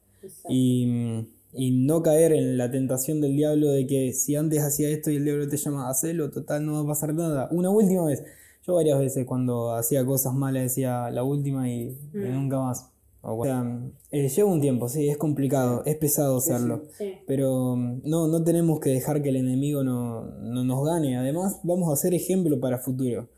Y, 0.48 1.26
y 1.52 1.70
no 1.70 2.02
caer 2.02 2.32
en 2.32 2.56
la 2.56 2.70
tentación 2.70 3.20
del 3.20 3.36
diablo 3.36 3.70
de 3.70 3.86
que 3.86 4.12
si 4.12 4.36
antes 4.36 4.62
hacía 4.62 4.88
esto 4.88 5.10
y 5.10 5.16
el 5.16 5.24
diablo 5.24 5.48
te 5.48 5.56
llama 5.56 5.86
a 5.86 5.90
hacerlo, 5.90 6.30
total 6.30 6.64
no 6.64 6.74
va 6.74 6.80
a 6.80 6.86
pasar 6.86 7.14
nada. 7.14 7.48
Una 7.50 7.70
última 7.70 8.04
vez. 8.04 8.22
Yo 8.66 8.74
varias 8.74 8.98
veces 8.98 9.24
cuando 9.24 9.72
hacía 9.72 10.04
cosas 10.04 10.34
malas 10.34 10.64
decía 10.64 11.10
la 11.10 11.24
última 11.24 11.68
y, 11.68 11.96
y 12.12 12.18
nunca 12.18 12.58
más. 12.58 12.90
O 13.22 13.44
sea, 13.44 13.80
eh, 14.10 14.28
lleva 14.28 14.50
un 14.50 14.60
tiempo, 14.62 14.88
sí, 14.88 15.08
es 15.08 15.18
complicado, 15.18 15.82
es 15.84 15.96
pesado 15.96 16.38
hacerlo. 16.38 16.84
Pero 17.26 17.76
mm, 17.76 18.02
no, 18.04 18.28
no 18.28 18.42
tenemos 18.42 18.80
que 18.80 18.90
dejar 18.90 19.22
que 19.22 19.28
el 19.28 19.36
enemigo 19.36 19.84
no, 19.84 20.24
no 20.40 20.64
nos 20.64 20.84
gane. 20.86 21.18
Además, 21.18 21.60
vamos 21.62 21.92
a 21.92 21.96
ser 21.96 22.14
ejemplo 22.14 22.58
para 22.60 22.78
futuro. 22.78 23.28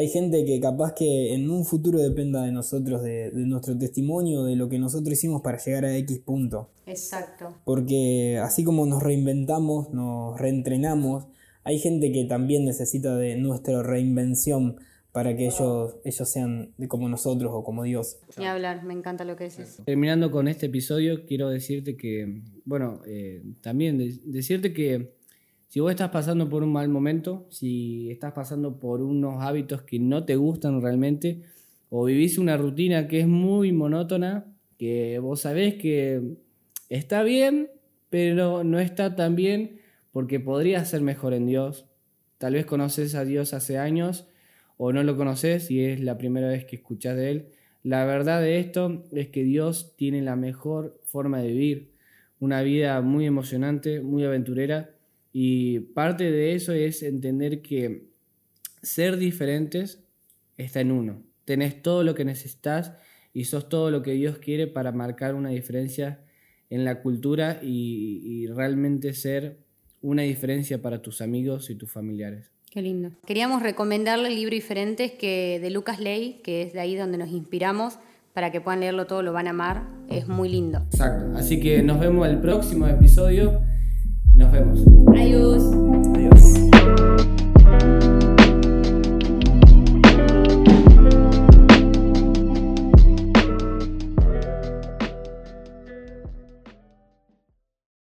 Hay 0.00 0.08
gente 0.08 0.46
que 0.46 0.58
capaz 0.60 0.94
que 0.94 1.34
en 1.34 1.50
un 1.50 1.66
futuro 1.66 1.98
dependa 1.98 2.42
de 2.42 2.52
nosotros, 2.52 3.02
de, 3.02 3.30
de 3.30 3.44
nuestro 3.44 3.76
testimonio, 3.76 4.44
de 4.44 4.56
lo 4.56 4.70
que 4.70 4.78
nosotros 4.78 5.12
hicimos 5.12 5.42
para 5.42 5.58
llegar 5.58 5.84
a 5.84 5.94
X 5.98 6.20
punto. 6.20 6.70
Exacto. 6.86 7.54
Porque 7.66 8.38
así 8.42 8.64
como 8.64 8.86
nos 8.86 9.02
reinventamos, 9.02 9.90
nos 9.92 10.40
reentrenamos, 10.40 11.26
hay 11.64 11.78
gente 11.78 12.12
que 12.12 12.24
también 12.24 12.64
necesita 12.64 13.14
de 13.16 13.36
nuestra 13.36 13.82
reinvención 13.82 14.76
para 15.12 15.36
que 15.36 15.46
ellos, 15.46 15.96
ellos 16.04 16.28
sean 16.30 16.72
como 16.88 17.08
nosotros 17.08 17.50
o 17.52 17.62
como 17.62 17.82
Dios. 17.82 18.16
Ni 18.38 18.46
hablar, 18.46 18.84
me 18.84 18.94
encanta 18.94 19.24
lo 19.26 19.36
que 19.36 19.44
decís. 19.50 19.82
Terminando 19.84 20.30
con 20.30 20.48
este 20.48 20.66
episodio, 20.66 21.26
quiero 21.26 21.50
decirte 21.50 21.96
que, 21.98 22.42
bueno, 22.64 23.02
eh, 23.06 23.42
también 23.60 23.98
de- 23.98 24.18
decirte 24.24 24.72
que 24.72 25.12
si 25.70 25.78
vos 25.78 25.92
estás 25.92 26.10
pasando 26.10 26.48
por 26.48 26.64
un 26.64 26.72
mal 26.72 26.88
momento, 26.88 27.46
si 27.48 28.10
estás 28.10 28.32
pasando 28.32 28.80
por 28.80 29.00
unos 29.00 29.40
hábitos 29.40 29.82
que 29.82 30.00
no 30.00 30.24
te 30.24 30.34
gustan 30.34 30.82
realmente, 30.82 31.42
o 31.90 32.06
vivís 32.06 32.38
una 32.38 32.56
rutina 32.56 33.06
que 33.06 33.20
es 33.20 33.28
muy 33.28 33.70
monótona, 33.70 34.46
que 34.78 35.20
vos 35.20 35.42
sabés 35.42 35.76
que 35.76 36.38
está 36.88 37.22
bien, 37.22 37.70
pero 38.08 38.64
no 38.64 38.80
está 38.80 39.14
tan 39.14 39.36
bien 39.36 39.78
porque 40.10 40.40
podría 40.40 40.84
ser 40.84 41.02
mejor 41.02 41.34
en 41.34 41.46
Dios. 41.46 41.86
Tal 42.38 42.54
vez 42.54 42.66
conoces 42.66 43.14
a 43.14 43.24
Dios 43.24 43.54
hace 43.54 43.78
años 43.78 44.26
o 44.76 44.92
no 44.92 45.04
lo 45.04 45.16
conoces 45.16 45.70
y 45.70 45.84
es 45.84 46.00
la 46.00 46.18
primera 46.18 46.48
vez 46.48 46.64
que 46.64 46.74
escuchás 46.74 47.16
de 47.16 47.30
Él. 47.30 47.48
La 47.84 48.04
verdad 48.04 48.42
de 48.42 48.58
esto 48.58 49.04
es 49.12 49.28
que 49.28 49.44
Dios 49.44 49.94
tiene 49.96 50.20
la 50.20 50.34
mejor 50.34 51.00
forma 51.04 51.38
de 51.38 51.52
vivir, 51.52 51.92
una 52.40 52.60
vida 52.62 53.00
muy 53.02 53.24
emocionante, 53.24 54.00
muy 54.00 54.24
aventurera 54.24 54.96
y 55.32 55.80
parte 55.80 56.30
de 56.30 56.54
eso 56.54 56.72
es 56.72 57.02
entender 57.02 57.62
que 57.62 58.10
ser 58.82 59.16
diferentes 59.16 60.02
está 60.56 60.80
en 60.80 60.92
uno. 60.92 61.22
Tenés 61.44 61.82
todo 61.82 62.02
lo 62.02 62.14
que 62.14 62.24
necesitas 62.24 62.92
y 63.32 63.44
sos 63.44 63.68
todo 63.68 63.90
lo 63.90 64.02
que 64.02 64.12
Dios 64.12 64.38
quiere 64.38 64.66
para 64.66 64.92
marcar 64.92 65.34
una 65.34 65.50
diferencia 65.50 66.24
en 66.68 66.84
la 66.84 67.02
cultura 67.02 67.60
y, 67.62 68.22
y 68.24 68.46
realmente 68.46 69.12
ser 69.14 69.58
una 70.02 70.22
diferencia 70.22 70.80
para 70.80 71.02
tus 71.02 71.20
amigos 71.20 71.70
y 71.70 71.74
tus 71.74 71.90
familiares. 71.90 72.50
Qué 72.70 72.82
lindo. 72.82 73.10
Queríamos 73.26 73.62
recomendarle 73.62 74.28
el 74.28 74.36
libro 74.36 74.54
Diferentes 74.54 75.10
que 75.12 75.58
de 75.60 75.70
Lucas 75.70 75.98
Ley, 75.98 76.40
que 76.44 76.62
es 76.62 76.72
de 76.72 76.80
ahí 76.80 76.94
donde 76.94 77.18
nos 77.18 77.30
inspiramos, 77.30 77.98
para 78.32 78.52
que 78.52 78.60
puedan 78.60 78.80
leerlo 78.80 79.06
todo, 79.06 79.22
lo 79.22 79.32
van 79.32 79.48
a 79.48 79.50
amar. 79.50 79.88
Es 80.08 80.28
muy 80.28 80.48
lindo. 80.48 80.78
Exacto. 80.92 81.36
Así 81.36 81.58
que 81.58 81.82
nos 81.82 81.98
vemos 81.98 82.28
el 82.28 82.40
próximo 82.40 82.86
episodio. 82.86 83.60
Nos 84.40 84.50
vemos. 84.52 84.80
Adiós. 85.18 85.62
Adiós. 86.14 87.39